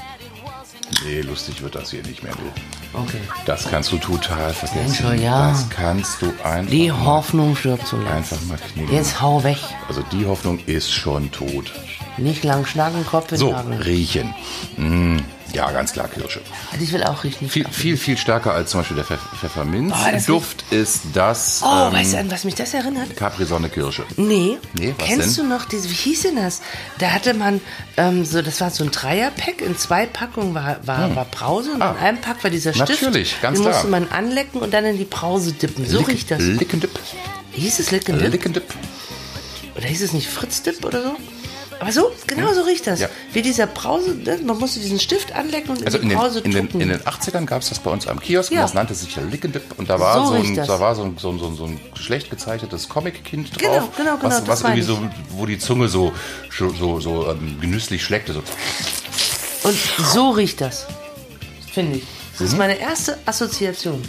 [1.05, 2.33] Nee, lustig wird das hier nicht mehr.
[2.33, 2.99] Du.
[2.99, 3.21] Okay.
[3.45, 4.95] Das kannst du total vergessen.
[4.95, 5.51] schon, ja.
[5.51, 8.11] Das kannst du einfach, Die Hoffnung stirbt zuletzt.
[8.11, 8.91] einfach mal knicken.
[8.91, 9.59] Jetzt hau weg.
[9.87, 11.75] Also die Hoffnung ist schon tot.
[12.19, 13.83] Nicht lang schnacken, Kopf in So, den Nagel.
[13.83, 14.35] riechen.
[14.77, 15.19] Mm,
[15.53, 16.41] ja, ganz klar Kirsche.
[16.73, 17.49] Also ich will auch riechen.
[17.49, 19.93] Viel, viel, viel stärker als zum Beispiel der Pfeff Pfefferminz.
[20.11, 23.15] Das Duft ist das Oh, ähm, weißt du, an was mich das erinnert?
[23.17, 24.05] Capri-Sonne Kirsche.
[24.17, 24.59] Nee.
[24.79, 25.49] Nee, was Kennst denn?
[25.49, 26.63] du noch diese, wie hieß denn das?
[26.99, 27.61] Da hatte man
[27.99, 31.83] ähm, so, das war so ein Dreierpack, in zwei Packungen war, war, war Brause und
[31.83, 31.93] Ah.
[31.93, 33.03] in einem Pack war dieser Stift.
[33.03, 33.75] Natürlich, ganz Den klar.
[33.75, 35.87] musste man anlecken und dann in die Brause dippen.
[35.87, 36.41] So Lick- riecht das.
[36.43, 36.91] Lickendip.
[37.53, 38.33] Hieß es Lick and Dip?
[38.33, 38.65] Lickendip.
[39.77, 41.17] Oder hieß es nicht Fritz Dip oder so?
[41.79, 43.01] Aber so, genau so riecht das.
[43.01, 43.09] Ja.
[43.33, 44.39] Wie dieser Brause, ne?
[44.45, 47.01] man musste diesen Stift anlecken und Also in die den, Brause in, den, in den
[47.01, 48.61] 80ern gab es das bei uns am Kiosk Ja.
[48.61, 50.67] und das nannte sich ja Lickendip und da war So so, ein, das.
[50.69, 53.89] da war so ein, so ein, so ein, so ein schlecht gezeichnetes Comic-Kind drauf, Genau,
[53.97, 54.99] genau, genau, was, das was irgendwie so,
[55.31, 56.13] wo die Zunge so,
[56.57, 58.33] so, so, so ähm, genüsslich schleckte.
[58.33, 58.43] So.
[59.65, 59.77] Und
[60.13, 60.87] so riecht das.
[61.73, 62.05] Finde ich.
[62.33, 62.47] Das Mhm.
[62.47, 64.03] ist meine erste Assoziation.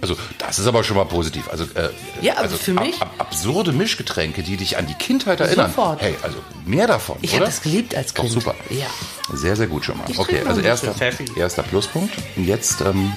[0.00, 1.48] Also das ist aber schon mal positiv.
[1.50, 1.90] Also, äh,
[2.20, 5.70] Ja, also für mich- Ab, ab, absurde Mischgetränke, die dich an die Kindheit erinnern.
[5.70, 6.00] Sofort.
[6.00, 8.34] Hey, also mehr davon, Ich habe das geliebt als Doch Kind.
[8.34, 8.54] super.
[8.70, 8.86] Ja.
[9.36, 10.04] Sehr, sehr gut schon mal.
[10.08, 10.94] Ich okay, also erster,
[11.36, 12.14] erster Pluspunkt.
[12.36, 13.12] Und jetzt, ähm,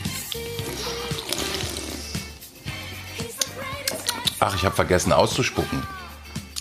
[4.40, 5.84] ach, ich habe vergessen auszuspucken.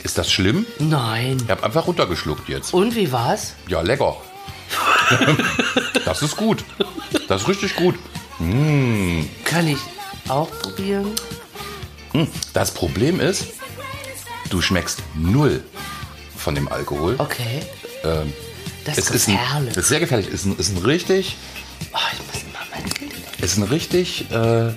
[0.03, 0.67] Ist das schlimm?
[0.79, 1.39] Nein.
[1.45, 2.73] Ich habe einfach runtergeschluckt jetzt.
[2.73, 3.55] Und wie war's?
[3.69, 4.17] Ja, lecker.
[6.05, 6.65] das ist gut.
[7.29, 7.97] Das ist richtig gut.
[8.39, 9.79] Kann ich
[10.31, 11.09] auch probieren?
[12.53, 13.47] Das Problem ist,
[14.51, 15.63] du schmeckst null
[16.37, 17.15] von dem Alkohol.
[17.19, 17.61] Okay.
[18.85, 19.75] das Es ist ist, gefährlich.
[19.75, 20.29] das ist sehr gefährlich.
[20.29, 21.37] Es ist ein, ist ein richtig,
[21.93, 24.73] Oh, ich muss immer mein ist ein richtig, äh, äh,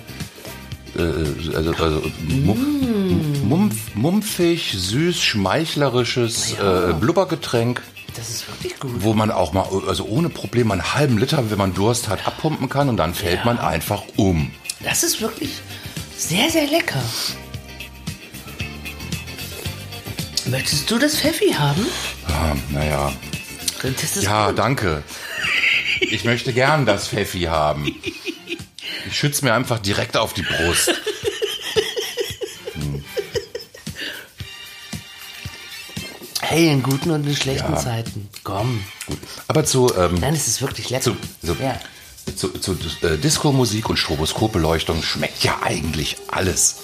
[1.54, 3.48] also, also Mm.
[3.48, 7.82] mumpf, mumpfig, süß, schmeichlerisches äh, Blubbergetränk,
[8.16, 8.90] Das ist wirklich gut.
[8.98, 12.68] wo man auch mal, also ohne Probleme einen halben Liter, wenn man Durst hat, abpumpen
[12.68, 14.50] kann und dann fällt man einfach um.
[14.84, 15.50] Das ist wirklich
[16.16, 17.02] sehr, sehr lecker.
[20.46, 21.86] Möchtest du das Pfeffi haben?
[22.28, 23.12] Ah, naja,
[24.22, 24.58] ja, gut.
[24.58, 25.02] danke.
[26.00, 27.94] Ich möchte gern das Pfeffi haben.
[29.06, 30.90] Ich schütze mir einfach direkt auf die Brust.
[36.40, 37.78] Hey, in guten und in schlechten Ja.
[37.78, 38.28] Zeiten.
[38.44, 38.84] Komm.
[39.06, 39.18] Gut.
[39.48, 41.02] Aber zu, ähm, Nein, es ist wirklich lecker.
[41.02, 41.80] zu, zu, ja.
[42.36, 42.72] Zu, zu
[43.02, 46.76] äh, Disco-Musik und Stroboskopbeleuchtung schmeckt ja eigentlich alles.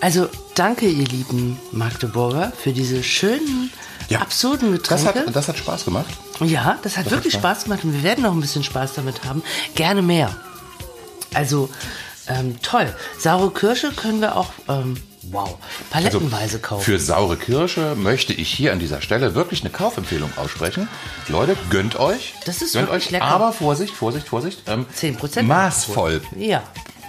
[0.00, 3.70] Also, danke, ihr lieben Magdeburger, für diese schönen,
[4.08, 4.20] Ja.
[4.20, 5.26] absurden Das Getränke.
[5.26, 6.10] hat, das hat Spaß gemacht.
[6.40, 9.24] Ja, das hat wirklich hat Spaß gemacht und wir werden noch ein bisschen Spaß damit
[9.24, 9.42] haben.
[9.74, 10.34] Gerne mehr.
[11.34, 11.68] Also,
[12.28, 12.94] ähm, toll.
[13.18, 14.96] Saure Kirsche können wir auch, ähm,
[15.32, 15.58] wow,
[15.90, 16.80] palettenweise kaufen.
[16.80, 20.88] Also Für saure Kirsche möchte ich hier an dieser Stelle wirklich eine Kaufempfehlung aussprechen.
[21.28, 22.34] Leute, gönnt euch.
[22.46, 23.24] Das ist gönnt wirklich euch, lecker.
[23.24, 24.62] Aber Vorsicht, Vorsicht, Vorsicht.
[24.66, 26.20] Ähm, 10% Maßvoll.
[26.36, 26.62] ja.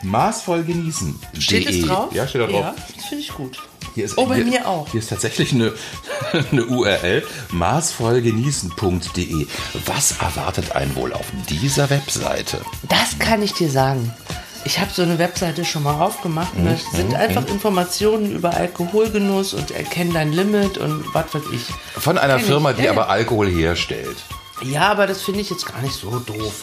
[0.03, 1.19] Maßvoll genießen.
[1.38, 2.11] Steht es drauf?
[2.13, 2.61] Ja, steht da drauf.
[2.61, 3.59] Ja, das finde ich gut.
[3.93, 4.89] Hier ist, oh, bei hier, mir auch.
[4.89, 5.74] Hier ist tatsächlich eine,
[6.51, 9.47] eine URL, maßvollgenießen.de.
[9.86, 12.61] Was erwartet einen wohl auf dieser Webseite?
[12.88, 14.13] Das kann ich dir sagen.
[14.64, 18.53] Ich habe so eine Webseite schon mal aufgemacht und da Mhm, sind einfach Informationen über
[18.53, 21.64] Alkoholgenuss und erkennen dein Limit und was weiß ich.
[21.99, 22.78] Von einer Kenn Firma, ich.
[22.78, 23.09] die Ja, aber.
[23.09, 24.18] Alkohol herstellt.
[24.64, 26.53] Ja, aber das finde ich jetzt gar nicht so doof.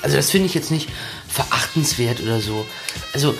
[0.00, 0.88] Also das finde ich jetzt nicht
[1.28, 2.64] verachtenswert oder so.
[3.12, 3.34] Also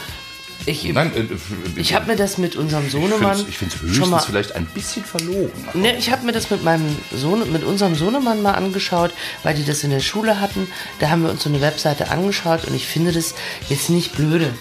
[0.67, 4.21] ich, Nein, äh, ich habe mir das mit unserem ich Sohnemann finde es höchstens mal
[4.21, 5.51] vielleicht ein bisschen verlogen.
[5.75, 9.65] Ne, ich habe mir das mit meinem Sohn, mit unserem Sohnemann mal angeschaut, weil die
[9.65, 10.69] das in der Schule hatten.
[11.01, 13.35] Da haben wir uns so eine Webseite angeschaut und ich finde das
[13.69, 14.53] jetzt nicht blöde.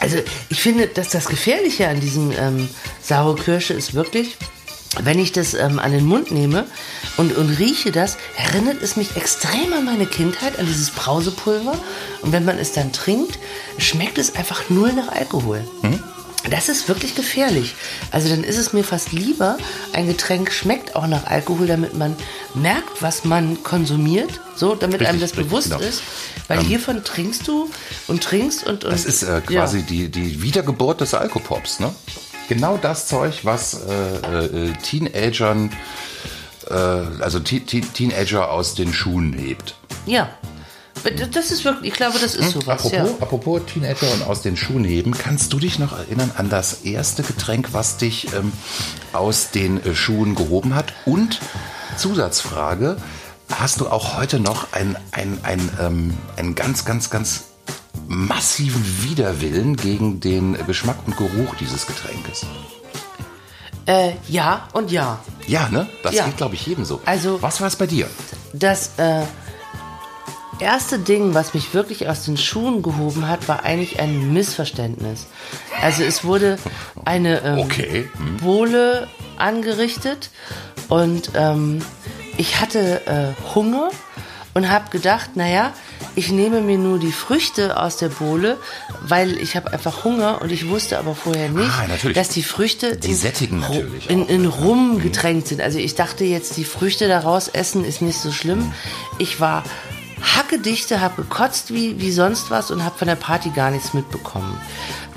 [0.00, 0.16] Also
[0.48, 2.68] ich finde, dass das Gefährliche an diesem ähm,
[3.02, 4.36] saure Kirsche ist wirklich,
[5.02, 6.66] wenn ich das ähm, an den Mund nehme
[7.16, 11.78] und, und rieche das, erinnert es mich extrem an meine Kindheit, an dieses Brausepulver.
[12.22, 13.38] Und wenn man es dann trinkt,
[13.78, 15.62] schmeckt es einfach null nach Alkohol.
[16.48, 17.74] Das ist wirklich gefährlich.
[18.10, 19.58] Also dann ist es mir fast lieber,
[19.92, 22.16] ein Getränk schmeckt auch nach Alkohol, damit man
[22.54, 25.80] merkt, was man konsumiert, so, damit einem das richtig, bewusst genau.
[25.80, 26.02] ist.
[26.48, 27.70] Weil hiervon trinkst du
[28.08, 28.84] und trinkst und.
[28.84, 31.94] und Das ist äh, quasi die, die Wiedergeburt des Alkopops, ne?
[32.48, 35.70] Genau das Zeug, was äh, äh, Teenagern,
[36.68, 39.76] äh, also Te Te Teenager aus den Schuhen hebt.
[40.06, 40.30] Ja.
[41.04, 41.26] Ja.
[41.26, 43.04] Das ist wirklich, ich glaube, das ist sowas, Apropos, ja.
[43.20, 47.22] apropos Teenager und aus den Schuhen heben, kannst du dich noch erinnern an das erste
[47.22, 48.52] Getränk, was dich ähm,
[49.12, 50.92] aus den äh, Schuhen gehoben hat?
[51.06, 51.40] Und
[51.96, 52.96] Zusatzfrage,
[53.50, 57.44] hast du auch heute noch ein, ein, ein, ähm, einen ganz, ganz, ganz
[58.06, 62.44] massiven Widerwillen gegen den Geschmack und Geruch dieses Getränkes?
[63.86, 65.18] Äh, ja und ja.
[65.46, 65.88] Ja, ne?
[66.02, 66.26] Das Ja.
[66.26, 67.00] geht, glaube ich, jedem so.
[67.06, 68.06] Also- was war es bei dir?
[68.52, 69.22] Das äh,
[70.60, 75.26] erste Ding, was mich wirklich aus den Schuhen gehoben hat, war eigentlich ein Missverständnis.
[75.80, 76.58] Also es wurde
[77.04, 78.36] eine ähm, Okay, hm.
[78.38, 80.30] Bohle angerichtet
[80.88, 81.80] und ähm,
[82.36, 83.90] ich hatte äh, Hunger
[84.54, 85.72] und habe gedacht, naja,
[86.16, 88.56] ich nehme mir nur die Früchte aus der Bohle,
[89.02, 92.96] weil ich habe einfach Hunger und ich wusste aber vorher nicht, Ah, dass die Früchte
[92.96, 95.60] Die in, sättigen natürlich in, in Rum getränkt sind.
[95.60, 98.72] Also ich dachte jetzt, die Früchte daraus essen ist nicht so schlimm.
[99.18, 99.62] Ich war
[100.22, 104.60] hackedichte, habe gekotzt wie, wie sonst was und habe von der Party gar nichts mitbekommen.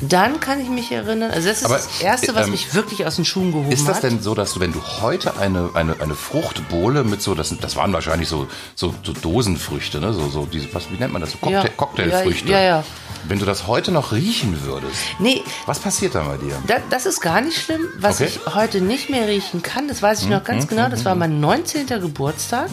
[0.09, 3.05] Dann kann ich mich erinnern, also das ist Aber, das Erste, was ähm, mich wirklich
[3.05, 4.03] aus den Schuhen gehoben Ist das hat.
[4.03, 7.75] denn so, dass du, wenn du heute eine, eine, eine Fruchtbohle mit so, das, das
[7.75, 10.13] waren wahrscheinlich so, so, so Dosenfrüchte, ne?
[10.13, 11.31] So, so diese, was, wie nennt man das?
[11.31, 11.69] So Cocktail, Ja.
[11.75, 12.49] Cocktailfrüchte.
[12.49, 12.83] Ja, ja.
[13.25, 16.55] Wenn du das heute noch riechen würdest, Nee, was passiert da bei dir?
[16.67, 17.81] Da, das ist gar nicht schlimm.
[17.97, 18.29] Was Okay.
[18.29, 21.15] Mhm, ich heute nicht mehr riechen kann, das weiß ich noch ganz genau, das war
[21.15, 21.87] mein 19.
[21.87, 22.69] Geburtstag.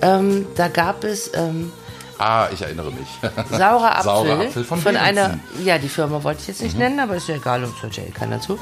[0.00, 1.72] Ähm, da gab es ähm,
[2.18, 3.08] Ah, ich erinnere mich.
[3.50, 5.04] saurer Apfel, Saurer Apfel von Berentzen.
[5.04, 7.96] einer, ja, die Firma wollte ich jetzt nicht nennen, aber ist ja egal, uns hört
[7.96, 8.58] ja eh keiner zu.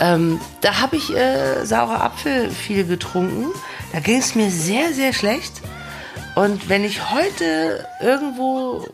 [0.00, 3.46] Ähm, da habe ich äh, saurer Apfel viel getrunken.
[3.92, 5.62] Da ging es mir sehr, sehr schlecht.
[6.34, 8.86] Und wenn ich heute irgendwo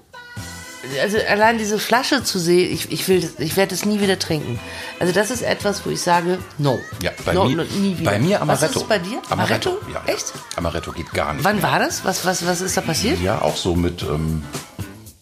[1.02, 4.18] also allein diese Flasche zu sehen, ich, ich will, das- ich werde es nie wieder
[4.18, 4.58] trinken.
[4.98, 6.78] Also das ist etwas, wo ich sage, no.
[7.02, 8.10] Ja, bei, no, mir, no, nie wieder.
[8.10, 8.62] bei mir Amaretto.
[8.64, 9.20] Was ist es bei dir?
[9.28, 9.70] Amaretto?
[9.70, 9.90] Amaretto?
[9.92, 10.12] Ja, ja.
[10.14, 10.32] Echt?
[10.56, 11.44] Amaretto geht gar nicht.
[11.44, 11.64] Wann mehr.
[11.64, 12.04] war das?
[12.04, 13.20] Was, was, was ist da passiert?
[13.20, 14.42] Ja, auch so mit ähm,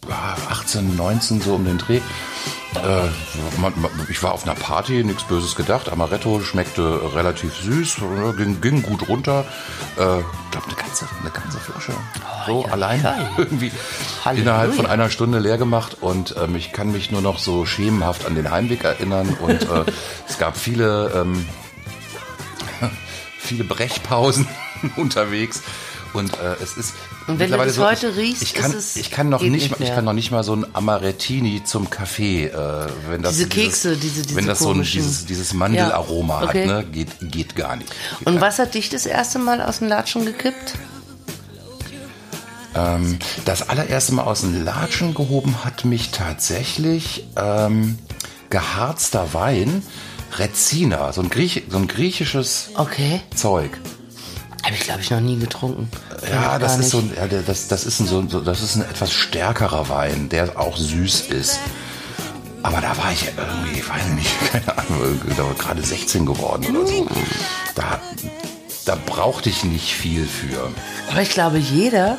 [0.08, 2.00] ja, 18, 19 so um den Dreh.
[2.74, 3.08] Äh,
[4.10, 5.90] ich war auf einer Party, nichts Böses gedacht.
[5.90, 9.46] Amaretto schmeckte relativ süß, äh, ging, ging gut runter.
[9.96, 11.92] Äh, ich glaube, eine ganze, eine ganze Flasche.
[12.46, 13.16] so ja, allein ja.
[13.38, 13.72] irgendwie
[14.24, 14.50] Halleluja.
[14.52, 15.96] innerhalb von einer Stunde leer gemacht.
[16.00, 19.36] Und ähm, ich kann mich nur noch so schemenhaft an den Heimweg erinnern.
[19.40, 19.84] Und äh,
[20.28, 21.46] es gab viele, ähm,
[23.38, 24.46] viele Brechpausen
[24.96, 25.62] unterwegs.
[26.14, 26.94] Und äh, es ist
[27.26, 29.50] Und wenn du das so, heute riechst, ich kann, ist es- ich kann noch nicht,
[29.52, 33.34] nicht mal, ich kann noch nicht mal so ein Amarettini zum Kaffee, äh, wenn das
[33.34, 36.60] Diese dieses- Kekse, diese- diese wenn das so ein, komischen- dieses, dieses Mandelaroma Ja, okay.
[36.62, 37.90] hat, ne, geht, geht gar nicht.
[38.18, 40.74] Geht Und gar was hat dich das erste Mal aus den Latschen gekippt?
[42.74, 47.98] Ähm, das allererste Mal aus den Latschen gehoben hat mich tatsächlich ähm,
[48.50, 49.82] geharzter Wein,
[50.36, 53.20] Rezina, so ein, Griech, so ein griechisches Okay.
[53.34, 53.70] Zeug.
[54.64, 55.88] Habe ich, glaube ich, noch nie getrunken.
[56.30, 58.82] Ja, das ist so, ein- ja, das, das ist ein so, so, das ist ein
[58.82, 61.58] etwas stärkerer Wein, der auch süß ist.
[62.62, 66.76] Aber da war ich irgendwie, ich weiß nicht, keine Ahnung, da war gerade 16 geworden
[66.76, 67.06] oder so.
[67.76, 68.00] Da,
[68.84, 70.70] da brauchte ich nicht viel für.
[71.10, 72.18] Aber ich glaube, jeder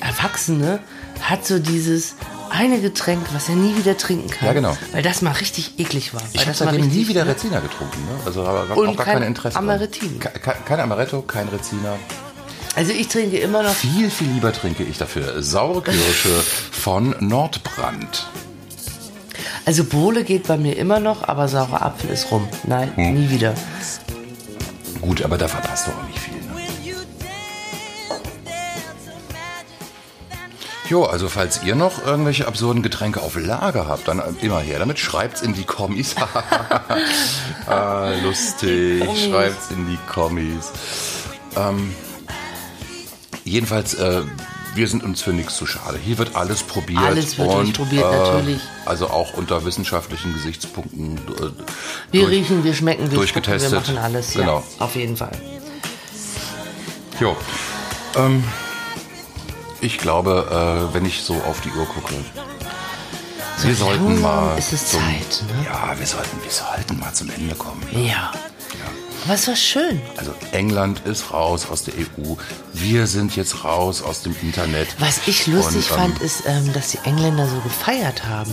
[0.00, 0.78] Erwachsene
[1.20, 2.14] hat so dieses
[2.50, 4.46] eine Getränk, was er nie wieder trinken kann.
[4.46, 4.76] Ja, genau.
[4.92, 6.22] Weil das mal richtig eklig war.
[6.32, 8.00] Ich habe seitdem nie wieder Rezina getrunken.
[8.04, 8.20] Ne?
[8.24, 9.58] Also habe auch gar kein kein Interesse.
[9.58, 10.18] Amarettini.
[10.18, 11.96] Ke- ke- Kein Amaretto, kein Rezina.
[12.76, 13.74] Also ich trinke immer noch.
[13.74, 16.30] Viel, viel lieber trinke ich dafür saure Kirsche
[16.70, 18.28] von Nordbrand.
[19.64, 22.48] Also Bohle geht bei mir immer noch, aber saurer Apfel ist rum.
[22.64, 23.14] Nein, Hm.
[23.14, 23.54] nie wieder.
[25.00, 26.07] Gut, aber da verpasst du auch
[30.88, 34.98] Jo, also falls ihr noch irgendwelche absurden Getränke auf Lager habt, dann immer her damit.
[34.98, 36.14] Schreibt's in die Kommis.
[37.66, 39.04] ah, lustig.
[39.04, 39.24] Kommis.
[39.24, 40.70] Schreibt's in die Kommis.
[41.56, 41.94] Ähm,
[43.44, 44.22] jedenfalls, äh,
[44.74, 45.98] wir sind uns für nichts zu schade.
[46.02, 47.02] Hier wird alles probiert.
[47.02, 48.60] Alles wird und, durchprobiert, äh, natürlich.
[48.86, 51.18] Also auch unter wissenschaftlichen Gesichtspunkten.
[51.18, 51.50] Äh,
[52.12, 53.70] Wir durch- riechen, wir schmecken, wir durchgetestet.
[53.72, 54.32] spucken, wir machen alles.
[54.32, 54.64] Genau.
[54.78, 55.32] Ja, auf jeden Fall.
[57.20, 57.36] Jo.
[58.16, 58.42] Ähm,
[59.80, 62.14] ich glaube, äh, wenn ich so auf die Uhr gucke,
[63.62, 64.56] wir sollten mal.
[64.56, 65.66] ist es zum, Zeit, ne?
[65.66, 67.82] Ja, wir sollten, wir sollten mal zum Ende kommen.
[67.92, 68.32] Ja.
[69.24, 70.00] Aber es war schön.
[70.16, 72.34] Also England ist raus aus der EU.
[72.72, 74.88] Wir sind jetzt raus aus dem Internet.
[75.00, 78.52] Was ich lustig Und, ähm, fand, ist, ähm, dass die Engländer so gefeiert haben.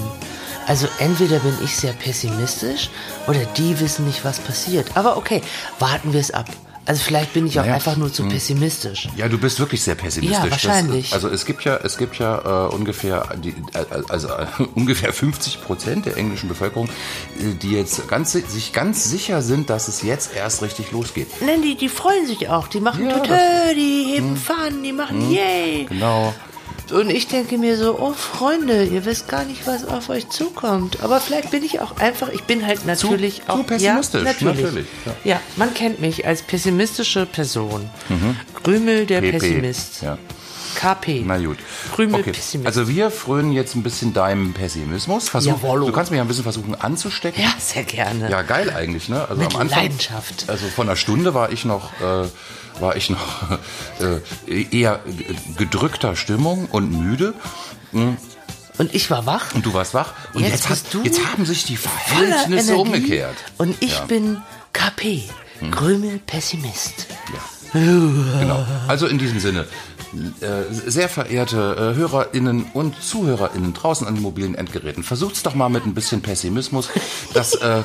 [0.68, 2.90] Also entweder bin ich sehr pessimistisch
[3.28, 4.98] oder die wissen nicht, was passiert.
[4.98, 5.42] Aber okay,
[5.78, 6.50] warten wir es ab.
[6.88, 9.08] Also vielleicht bin ich auch Naja, einfach nur zu pessimistisch.
[9.18, 10.44] Ja, du bist wirklich sehr pessimistisch.
[10.44, 11.06] Ja, wahrscheinlich.
[11.10, 15.12] Das, also es gibt ja, es gibt ja äh, ungefähr, die, äh, also äh, ungefähr
[15.12, 19.88] 50 Prozent der englischen Bevölkerung, äh, die jetzt ganz, si- sich ganz sicher sind, dass
[19.88, 21.28] es jetzt erst richtig losgeht.
[21.42, 22.68] Nein, die, die freuen sich auch.
[22.68, 25.86] Die machen Ja, Tütö, das- die heben Fahnen, die machen Yay.
[25.90, 26.34] Genau.
[26.92, 31.04] Und ich denke mir so, oh Freunde, ihr wisst gar nicht, was auf euch zukommt.
[31.04, 34.64] Aber vielleicht bin ich auch einfach, ich bin halt natürlich zu auch pessimistisch, Ja, natürlich.
[34.64, 35.32] natürlich, ja.
[35.32, 35.40] ja.
[35.56, 37.90] man kennt mich als pessimistische Person.
[38.64, 39.32] Krümel der PP.
[39.40, 40.02] Pessimist.
[40.02, 40.18] Ja.
[40.76, 41.24] KP.
[41.26, 41.58] Na gut.
[41.96, 42.34] Krümel okay.
[42.66, 45.30] Also wir frönen jetzt ein bisschen deinem Pessimismus.
[45.30, 45.88] Versuch, Jawollo.
[45.88, 47.42] du kannst mich ein bisschen versuchen anzustecken.
[47.42, 48.30] ja, sehr gerne.
[48.30, 49.22] Ja, geil eigentlich, ne?
[49.28, 50.46] Also Mit am Anfang, Leidenschaft.
[50.48, 52.28] Also von einer Stunde war ich noch, äh,
[52.82, 53.58] war ich noch
[54.48, 55.00] äh, eher
[55.58, 57.34] gedrückter Stimmung und müde.
[57.92, 59.54] Und ich war wach.
[59.56, 60.14] Und du warst wach.
[60.34, 63.36] Und Jetzt jetzt, hat, du jetzt haben sich die Verhältnisse umgekehrt.
[63.58, 64.06] Und ich Ja.
[64.06, 64.42] bin
[64.74, 65.24] KP.
[65.72, 67.08] Krümel Pessimist.
[67.76, 68.66] Genau.
[68.88, 69.66] Also in diesem Sinne,
[70.42, 75.70] äh, sehr verehrte äh, HörerInnen und ZuhörerInnen draußen an den mobilen Endgeräten, versucht's doch mal
[75.70, 76.90] mit ein bisschen Pessimismus.
[77.34, 77.84] Das äh,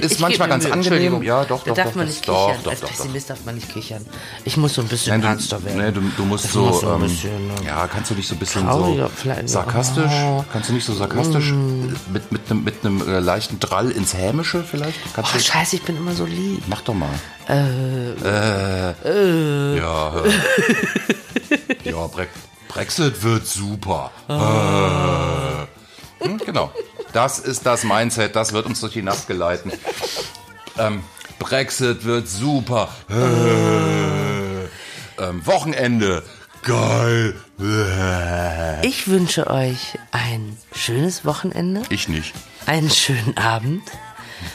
[0.00, 1.22] ist manchmal ganz angenehm.
[1.22, 1.94] Ja, doch, da doch, darf doch.
[1.96, 2.60] man nicht doch, kichern.
[2.64, 2.80] doch, Als.
[2.80, 4.04] Pessimist darf man nicht kichern.
[4.44, 5.78] Ich muss so ein bisschen Nein, ernster du, werden.
[5.84, 8.34] nee, du, du musst so, so ein ähm, bisschen, ähm, ja, kannst du nicht so
[8.34, 9.08] ein bisschen so
[9.46, 10.44] sarkastisch, Oh.
[10.52, 11.52] kannst du nicht so sarkastisch
[12.12, 14.98] mit mit einem mit einem äh, leichten Drall ins Hämische vielleicht?
[15.14, 16.62] Kannst Oh, du, scheiße, ich bin immer so lieb.
[16.68, 17.08] mach doch mal.
[17.48, 18.14] Äh,
[19.78, 21.90] ja, äh.
[21.90, 22.26] ja, Bre
[22.68, 24.10] Brexit wird super.
[24.28, 26.24] Äh.
[26.26, 26.70] Hm, genau,
[27.16, 29.72] das ist das Mindset, das wird uns durch die Nacht geleiten.
[30.78, 31.02] Ähm,
[31.38, 32.90] Brexit wird super.
[33.08, 34.66] Äh.
[35.24, 36.22] Ähm, Wochenende.
[36.62, 37.34] Geil.
[37.58, 38.86] Äh.
[38.86, 42.34] Ich wünsche euch ein schönes Wochenende, Ich nicht.
[42.66, 43.82] einen schönen Abend.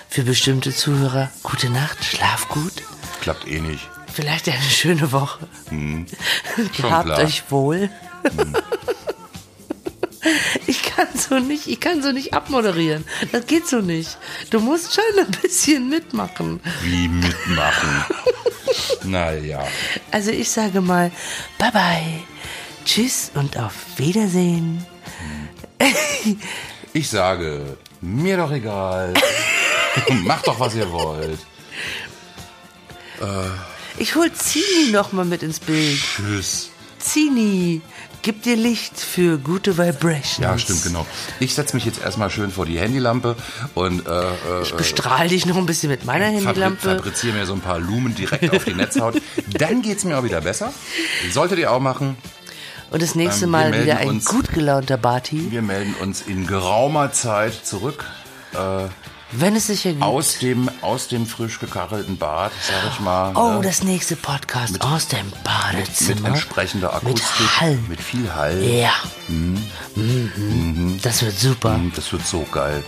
[0.07, 2.73] Für bestimmte Zuhörer gute Nacht, schlaf gut.
[3.21, 3.89] Klappt eh nicht.
[4.13, 5.47] Vielleicht eine schöne Woche.
[5.69, 6.05] Hm.
[6.55, 7.27] Schon Gehabt klar.
[7.27, 8.55] Hm.
[10.67, 13.05] Ich kann so nicht, ich kann so nicht abmoderieren.
[13.31, 14.17] Das geht so nicht.
[14.49, 16.59] Du musst schon ein bisschen mitmachen.
[16.83, 18.05] Wie mitmachen.
[19.03, 19.67] naja.
[20.11, 21.11] Also ich sage mal,
[21.57, 22.23] bye bye.
[22.85, 24.85] Tschüss und auf Wiedersehen.
[26.93, 29.13] Ich sage, mir doch egal.
[30.23, 31.39] Macht doch, was ihr wollt.
[33.97, 35.99] Ich hol Zini noch mal mit ins Bild.
[36.15, 36.69] Tschüss.
[36.97, 37.81] Zini,
[38.21, 40.37] gib dir Licht für gute Vibrations.
[40.39, 41.05] Ja, stimmt, genau.
[41.39, 43.35] Ich setze mich jetzt erstmal schön vor die Handylampe
[43.75, 46.95] und äh, äh, Ich bestrahl dich noch ein bisschen mit meiner Handylampe.
[46.97, 49.21] fabriziere mir so ein paar Lumen direkt auf die Netzhaut.
[49.57, 50.73] Dann geht's mir auch wieder besser.
[51.31, 52.15] Solltet ihr auch machen.
[52.91, 55.49] Und das nächste Ähm, Mal wieder ein uns- gut gelaunter Barty.
[55.51, 58.05] Wir melden uns in geraumer Zeit zurück.
[59.33, 60.03] Wenn es sich ergibt.
[60.03, 63.31] Aus dem, aus dem frisch gekachelten Bad, sag ich mal.
[63.35, 63.61] Oh, ne?
[63.61, 66.21] das nächste Podcast aus dem Badezimmer.
[66.21, 67.79] mit entsprechender Akustik, Mit Hall.
[67.87, 68.61] mit viel Hall.
[68.63, 68.91] Ja.
[69.27, 70.99] Mhm.
[71.01, 71.77] Das wird super.
[71.77, 72.83] Mm, Das wird so geil.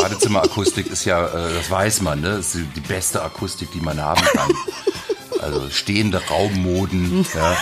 [0.00, 2.36] Badezimmerakustik ist ja, äh, das weiß man, ne?
[2.36, 4.50] Das ist die beste Akustik, die man haben kann.
[5.42, 7.56] Also stehende Raummoden, ja.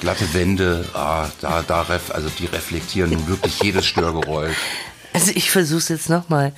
[0.00, 4.56] glatte Wände, ah, da, da ref, also die reflektieren nun wirklich jedes Störgeräusch.
[5.12, 6.52] Also ich versuch's jetzt nochmal.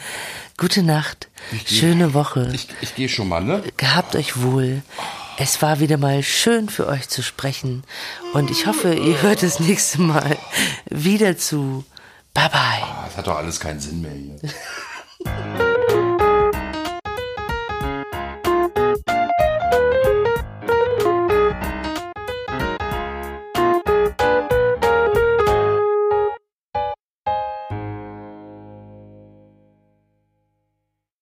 [0.56, 1.28] Gute Nacht.
[1.66, 2.50] Schöne Woche.
[2.52, 3.62] Ich, ich gehe schon mal, ne?
[3.76, 4.82] Gehabt euch wohl.
[5.36, 7.82] Es war wieder mal schön für euch zu sprechen.
[8.32, 10.38] Und ich hoffe, ihr hört das nächste Mal
[10.88, 11.84] wieder zu.
[12.32, 12.82] Bye bye.
[13.06, 15.64] Das hat doch alles keinen Sinn mehr hier.